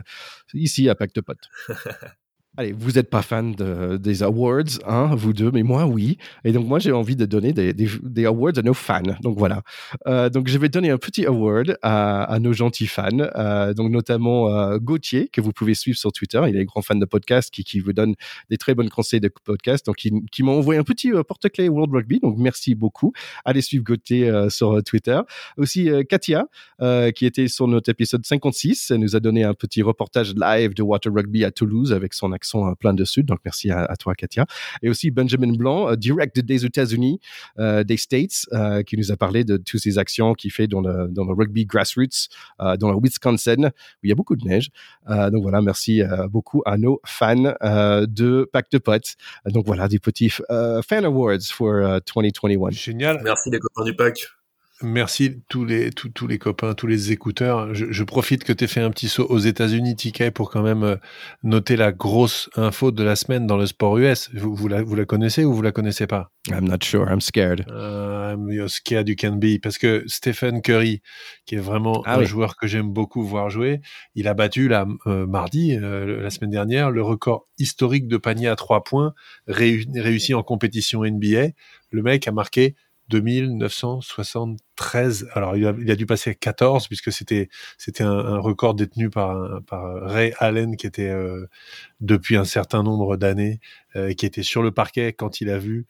[0.53, 1.37] ici à Pacte Pot.
[2.57, 6.17] Allez, vous n'êtes pas fan de, des awards, hein, vous deux, mais moi, oui.
[6.43, 9.01] Et donc, moi, j'ai envie de donner des, awards à nos fans.
[9.21, 9.61] Donc, voilà.
[10.05, 13.07] Euh, donc, je vais donner un petit award à, nos gentils fans.
[13.37, 16.41] Euh, donc, notamment euh, Gauthier, que vous pouvez suivre sur Twitter.
[16.49, 18.15] Il est grand fan de podcast qui, qui vous donne
[18.49, 19.85] des très bons conseils de podcast.
[19.85, 22.19] Donc, il, qui m'a envoyé un petit euh, porte-clés World Rugby.
[22.19, 23.13] Donc, merci beaucoup.
[23.45, 25.21] Allez suivre Gauthier sur Twitter.
[25.55, 26.47] Aussi, Katia,
[27.15, 28.91] qui était sur notre épisode 56.
[28.91, 32.33] Elle nous a donné un petit reportage live de Water Rugby à Toulouse avec son
[32.41, 33.27] accent plein de sud.
[33.27, 34.45] Donc merci à, à, toi, Katia.
[34.81, 37.19] Et aussi Benjamin Blanc, direct des États-Unis,
[37.59, 40.81] euh, des States, euh, qui nous a parlé de toutes ces actions qu'il fait dans
[40.81, 42.29] le, dans le rugby grassroots,
[42.59, 44.69] euh, dans le Wisconsin, où il y a beaucoup de neige.
[45.07, 47.53] donc voilà, merci beaucoup à nos fans
[48.07, 49.15] de Pack de Potes.
[49.45, 52.71] Donc voilà, des petits fan awards for 2021.
[52.71, 53.21] Génial.
[53.23, 54.40] Merci les copains du pack.
[54.83, 57.73] Merci tous les tous, tous les copains, tous les écouteurs.
[57.73, 60.63] Je, je profite que tu aies fait un petit saut aux États-Unis, TK, pour quand
[60.63, 60.95] même euh,
[61.43, 64.29] noter la grosse info de la semaine dans le sport US.
[64.33, 66.31] Vous, vous, la, vous la connaissez ou vous la connaissez pas?
[66.49, 67.07] I'm not sure.
[67.07, 67.65] I'm scared.
[67.69, 69.59] Uh, I'm scared you can be.
[69.61, 71.01] Parce que Stephen Curry,
[71.45, 72.25] qui est vraiment ah un oui.
[72.25, 73.81] joueur que j'aime beaucoup voir jouer,
[74.15, 78.47] il a battu la euh, mardi, euh, la semaine dernière, le record historique de panier
[78.47, 79.13] à trois points
[79.47, 81.49] réussi en compétition NBA.
[81.91, 82.75] Le mec a marqué
[83.11, 85.27] 2973.
[85.33, 87.49] Alors, il a, dû passer à 14 puisque c'était
[87.99, 91.45] un, record détenu par, par Ray Allen qui était euh,
[91.99, 93.59] depuis un certain nombre d'années,
[93.95, 95.85] euh, qui était sur le parquet quand il a vu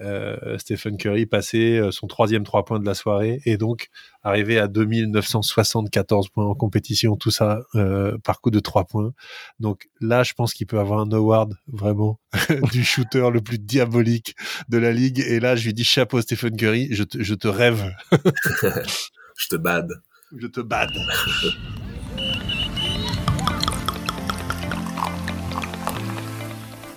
[0.00, 3.88] euh, Stephen Curry passait euh, son troisième trois points de la soirée et donc
[4.22, 9.12] arrivé à 2974 points en compétition, tout ça euh, par coup de trois points.
[9.60, 12.20] Donc là, je pense qu'il peut avoir un award vraiment
[12.72, 14.36] du shooter le plus diabolique
[14.68, 15.20] de la ligue.
[15.20, 17.94] Et là, je lui dis chapeau Stephen Curry, je te, je te rêve.
[18.12, 19.92] je te bade.
[20.36, 20.90] Je te bade.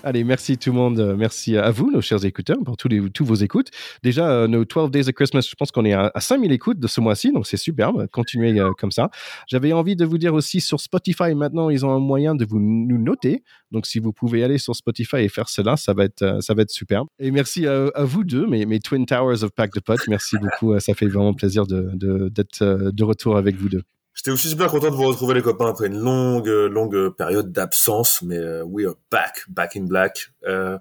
[0.02, 1.16] Allez, merci tout le monde.
[1.18, 2.90] Merci à vous, nos chers écouteurs, pour tous,
[3.26, 3.70] vos écoutes.
[4.02, 6.88] Déjà, euh, nos 12 Days of Christmas, je pense qu'on est à, 5000 écoutes de
[6.88, 8.08] ce mois-ci, donc c'est superbe.
[8.08, 9.10] Continuez euh, comme ça.
[9.48, 12.60] J'avais envie de vous dire aussi sur Spotify, maintenant, ils ont un moyen de vous
[12.60, 13.44] nous noter.
[13.72, 17.08] Donc, si vous pouvez aller sur Spotify et faire cela, ça va être, euh, superbe.
[17.20, 20.00] Et merci à, vous deux, mes, Twin Towers of Pack de Pot.
[20.08, 20.80] Merci beaucoup.
[20.80, 23.84] ça fait vraiment plaisir d'être de retour avec vous deux.
[24.20, 28.22] J'étais aussi super content de vous retrouver les copains après une longue, longue période d'absence,
[28.22, 30.34] mais euh, we are back, back in black.
[30.46, 30.78] Euh,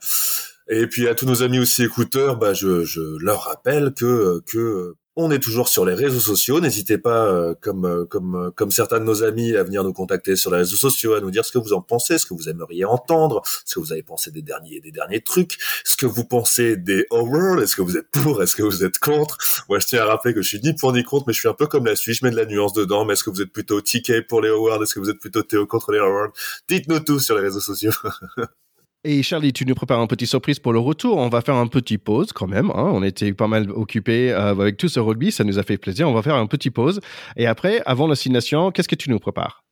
[0.69, 4.97] et puis à tous nos amis aussi écouteurs, bah je, je leur rappelle que que
[5.21, 6.61] on est toujours sur les réseaux sociaux.
[6.61, 9.93] N'hésitez pas, euh, comme euh, comme euh, comme certains de nos amis, à venir nous
[9.93, 12.35] contacter sur les réseaux sociaux, à nous dire ce que vous en pensez, ce que
[12.35, 16.07] vous aimeriez entendre, ce que vous avez pensé des derniers des derniers trucs, ce que
[16.07, 17.61] vous pensez des horror.
[17.61, 19.39] Est-ce que vous êtes pour, est-ce que vous êtes contre
[19.69, 21.49] Moi, je tiens à rappeler que je suis ni pour ni contre, mais je suis
[21.49, 23.05] un peu comme la Suisse, je mets de la nuance dedans.
[23.05, 25.43] Mais est-ce que vous êtes plutôt TK pour les awards Est-ce que vous êtes plutôt
[25.43, 26.31] Théo contre les awards
[26.69, 27.93] Dites-nous tout sur les réseaux sociaux.
[29.05, 31.19] Et Charlie, tu nous prépares un petit surprise pour le retour.
[31.19, 32.71] On va faire un petit pause quand même.
[32.71, 32.91] Hein.
[32.93, 35.31] On était pas mal occupés euh, avec tout ce rugby.
[35.31, 36.09] Ça nous a fait plaisir.
[36.09, 37.01] On va faire un petit pause.
[37.37, 39.65] Et après, avant l'assignation, qu'est-ce que tu nous prépares?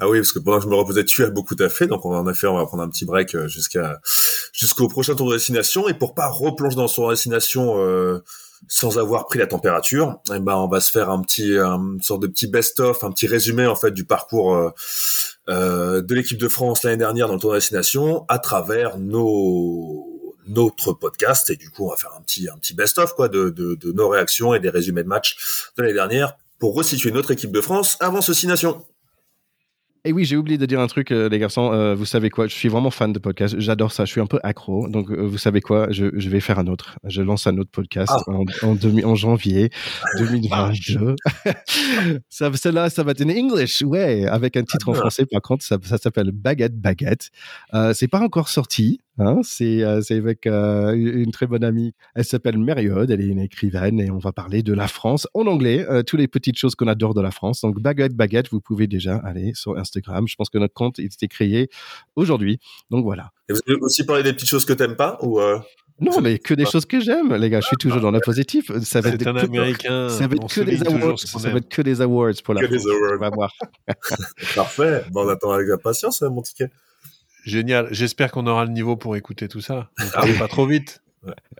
[0.00, 2.14] Ah oui, parce que pendant que je me reposais, tu as beaucoup taffé, donc on
[2.14, 3.98] en effet, on va prendre un petit break euh, jusqu'à
[4.52, 8.22] jusqu'au prochain tour de destination, et pour pas replonger dans son destination euh,
[8.66, 12.22] sans avoir pris la température, eh ben on va se faire un petit, une sorte
[12.22, 14.72] de petit best-of, un petit résumé en fait du parcours
[15.48, 20.06] euh, de l'équipe de France l'année dernière dans le tour de destination à travers nos
[20.46, 23.28] notre podcast et du coup on va faire un petit un petit best of quoi
[23.28, 25.36] de, nos réactions et des résumés de matchs
[25.76, 28.48] de l'année dernière pour resituer notre équipe de France avant ce Six.
[30.08, 31.70] Et oui, j'ai oublié de dire un truc, euh, les garçons.
[31.70, 33.56] Euh, vous savez quoi Je suis vraiment fan de podcast.
[33.58, 34.06] J'adore ça.
[34.06, 34.88] Je suis un peu accro.
[34.88, 36.98] Donc, euh, vous savez quoi je, je, vais faire un autre.
[37.04, 38.22] Je lance un autre podcast ah.
[38.28, 39.68] en, en, demi, en, janvier
[40.18, 41.14] 2022.
[42.30, 45.26] ça, celle-là, ça va être en English, ouais, avec un titre en français.
[45.26, 47.28] Par contre, ça, ça s'appelle Baguette Baguette.
[47.92, 49.02] c'est pas encore sorti.
[49.20, 51.92] Hein, c'est euh, avec euh, une très bonne amie.
[52.14, 55.46] Elle s'appelle Mériode, elle est une écrivaine et on va parler de la France en
[55.48, 57.62] anglais, euh, toutes les petites choses qu'on adore de la France.
[57.62, 60.28] Donc baguette, baguette, vous pouvez déjà aller sur Instagram.
[60.28, 61.68] Je pense que notre compte il était créé
[62.14, 62.60] aujourd'hui.
[62.90, 63.32] Donc voilà.
[63.48, 65.40] Et vous avez aussi parlé des petites choses que t'aimes pas ou
[66.00, 67.60] Non, mais que des choses que j'aime, les gars.
[67.60, 68.70] Je suis toujours dans la positif.
[68.82, 70.08] Ça va être un que, américain.
[70.10, 71.18] Ça va être que des awards.
[71.18, 72.84] Ça va être que des awards pour la que France.
[72.84, 73.14] Des awards.
[73.14, 73.52] On va voir.
[74.54, 75.02] Parfait.
[75.10, 76.70] Bon, on attend avec impatience, hein, mon ticket.
[77.44, 77.88] Génial.
[77.90, 79.90] J'espère qu'on aura le niveau pour écouter tout ça.
[80.14, 81.02] Ah pas trop vite.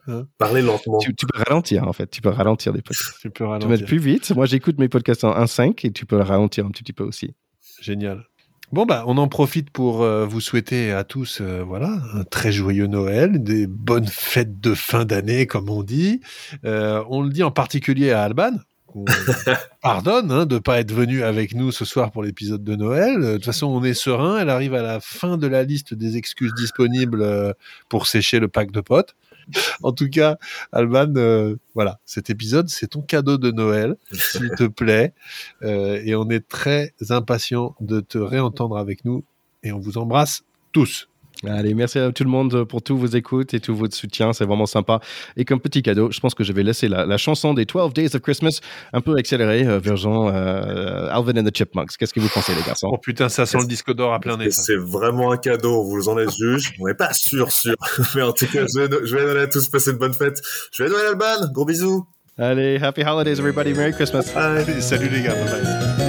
[0.07, 0.99] Hein Parlez lentement.
[0.99, 2.11] Tu, peux ralentir en fait.
[2.11, 3.19] Tu peux ralentir des podcasts.
[3.21, 3.69] Tu peux ralentir.
[3.69, 4.35] Tu peux mettre plus vite.
[4.35, 7.35] Moi, j'écoute mes podcasts en 1.5 et tu peux ralentir un petit peu aussi.
[7.81, 8.25] Génial.
[8.71, 12.53] Bon bah, on en profite pour euh, vous souhaiter à tous, euh, voilà, un très
[12.53, 16.21] joyeux Noël, des bonnes fêtes de fin d'année, comme on dit.
[16.67, 18.53] Euh, on le dit en particulier à Alban,
[19.83, 23.21] pardonne hein, de ne pas être venu avec nous ce soir pour l'épisode de Noël.
[23.21, 24.39] De toute façon, on est serein.
[24.39, 27.53] Elle arrive à la fin de la liste des excuses disponibles euh,
[27.89, 29.15] pour sécher le pack de potes.
[29.83, 30.37] En tout cas,
[30.73, 35.15] Alban, euh, voilà, cet épisode, c'est ton cadeau de Noël, s'il te plaît.
[35.63, 39.25] Euh, et on est très impatient de te réentendre avec nous.
[39.63, 41.09] Et on vous embrasse tous.
[41.47, 44.45] Allez, merci à tout le monde pour tous vos écoutes et tout votre soutien, c'est
[44.45, 45.01] vraiment sympa.
[45.37, 47.93] Et comme petit cadeau, je pense que je vais laisser la, la chanson des 12
[47.93, 48.59] Days of Christmas
[48.93, 51.97] un peu accélérée, euh, version euh, Alvin and the Chipmunks.
[51.97, 52.91] Qu'est-ce que vous pensez, les garçons?
[52.93, 54.51] Oh putain, ça sent le disque d'or à plein nez.
[54.51, 56.75] C'est vraiment un cadeau, on vous en est juge.
[56.81, 57.77] On n'est pas sûr, sûr.
[58.17, 60.43] Mais en tout cas, je vais, je vais à tous passer de bonnes fêtes.
[60.73, 62.05] Je vais donner Alban, gros bisous.
[62.37, 63.75] Allez, happy holidays, everybody.
[63.75, 64.33] Merry Christmas.
[64.35, 66.08] Allez, salut les gars, bye bye.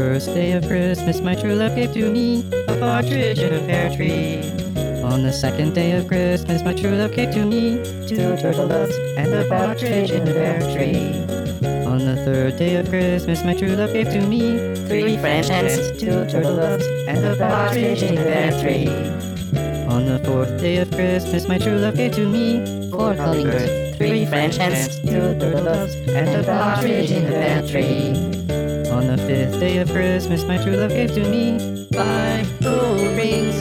[0.00, 3.94] First day of Christmas, my true love gave to me a partridge in a pear
[3.94, 4.40] tree.
[5.02, 7.76] On the second day of Christmas, my true love gave to me
[8.08, 11.20] two turtle doves and a partridge in a pear tree.
[11.84, 15.92] On the third day of Christmas, my true love gave to me three French hens,
[16.00, 18.88] two turtle doves, and a partridge in a pear tree.
[19.94, 23.98] On the fourth day of Christmas, my true love gave to me four calling birds,
[23.98, 28.39] three French hens, two turtle doves, and a partridge in a pear tree.
[29.00, 33.56] On the fifth day of Christmas, my true love gave to me five gold rings,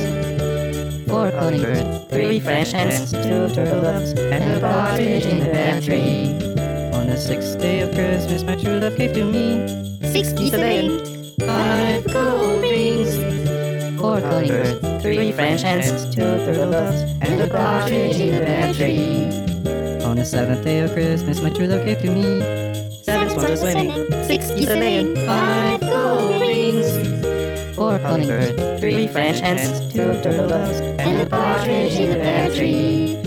[1.08, 6.34] four calling birds, three French hens, two turtle doves, and a partridge in the pantry.
[6.94, 9.66] On the sixth day of Christmas, my true love gave to me
[10.12, 11.00] sixty-seven,
[11.40, 13.16] five gold rings,
[13.98, 18.74] four calling birds, three French hens, two turtle doves, and a partridge in a pear
[18.74, 20.04] tree.
[20.04, 22.89] On the seventh day of Christmas, my true love gave to me
[23.38, 23.92] a swimming,
[24.24, 27.76] six geese a laying, five gold rings.
[27.76, 32.54] Four calling birds, three French hens, two turtle doves, and a partridge in a pear
[32.54, 33.18] tree.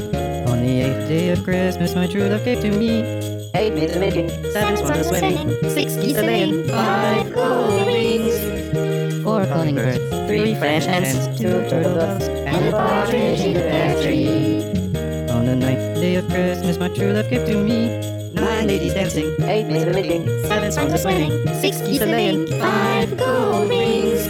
[0.46, 3.02] On the eighth day of Christmas, my true love gave to me.
[3.54, 9.22] Eight maids a milking, seven swans a swimming, six geese a laying, five gold rings.
[9.22, 14.02] Four calling birds, three French hens, two turtle doves, and a partridge in a pear
[14.02, 14.62] tree.
[15.30, 19.28] On the ninth day of Christmas, my true love gave to me nine ladies dancing,
[19.42, 21.30] eight maids a milking, seven swans a swimming,
[21.60, 24.22] six geese a laying, five gold rings.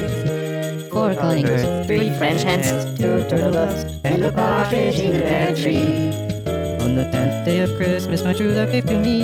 [0.93, 1.47] Four calling.
[1.47, 2.67] Birds, three French hens,
[2.99, 6.13] two turtle doves, and a partridge in a pear tree.
[6.85, 9.21] On the tenth day of Christmas, my true love gave to me.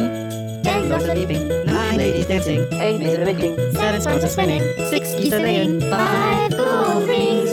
[0.62, 4.62] Ten dogs a leaping, nine ladies dancing, eight maids a milking, seven swans a swimming,
[4.88, 7.50] six geese a laying, five gold rings.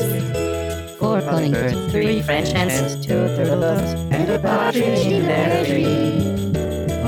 [0.98, 1.52] Four calling.
[1.52, 6.35] Birds, three French hens, two turtle doves, and a partridge in their tree.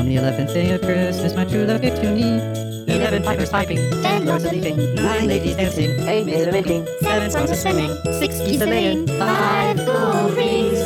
[0.07, 2.39] On the eleventh day of Christmas, my true love gave to me.
[2.87, 7.29] Eleven pipers piping, ten dogs a leaping, nine ladies dancing, eight maids a milking, seven
[7.29, 10.79] swans a swimming, six geese a laying, five gold rings.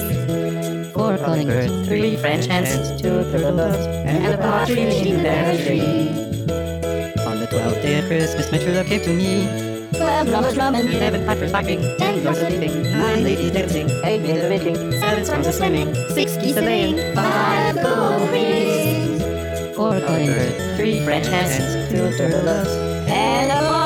[0.91, 6.09] Four calling birds, three French hens, two turtle doves, and a partridge in their tree.
[7.21, 9.45] On the twelfth day of Christmas, my true love gave to me.
[9.93, 14.43] Twelve drummers drumming, eleven pipers piping, ten dogs a leaping, nine ladies dancing, eight maids
[14.43, 18.50] a milking, seven swans a swimming, six geese a laying, five gold rings.
[19.81, 20.27] Four calling
[20.77, 22.69] three French hens, two turtle doves,
[23.09, 23.80] and a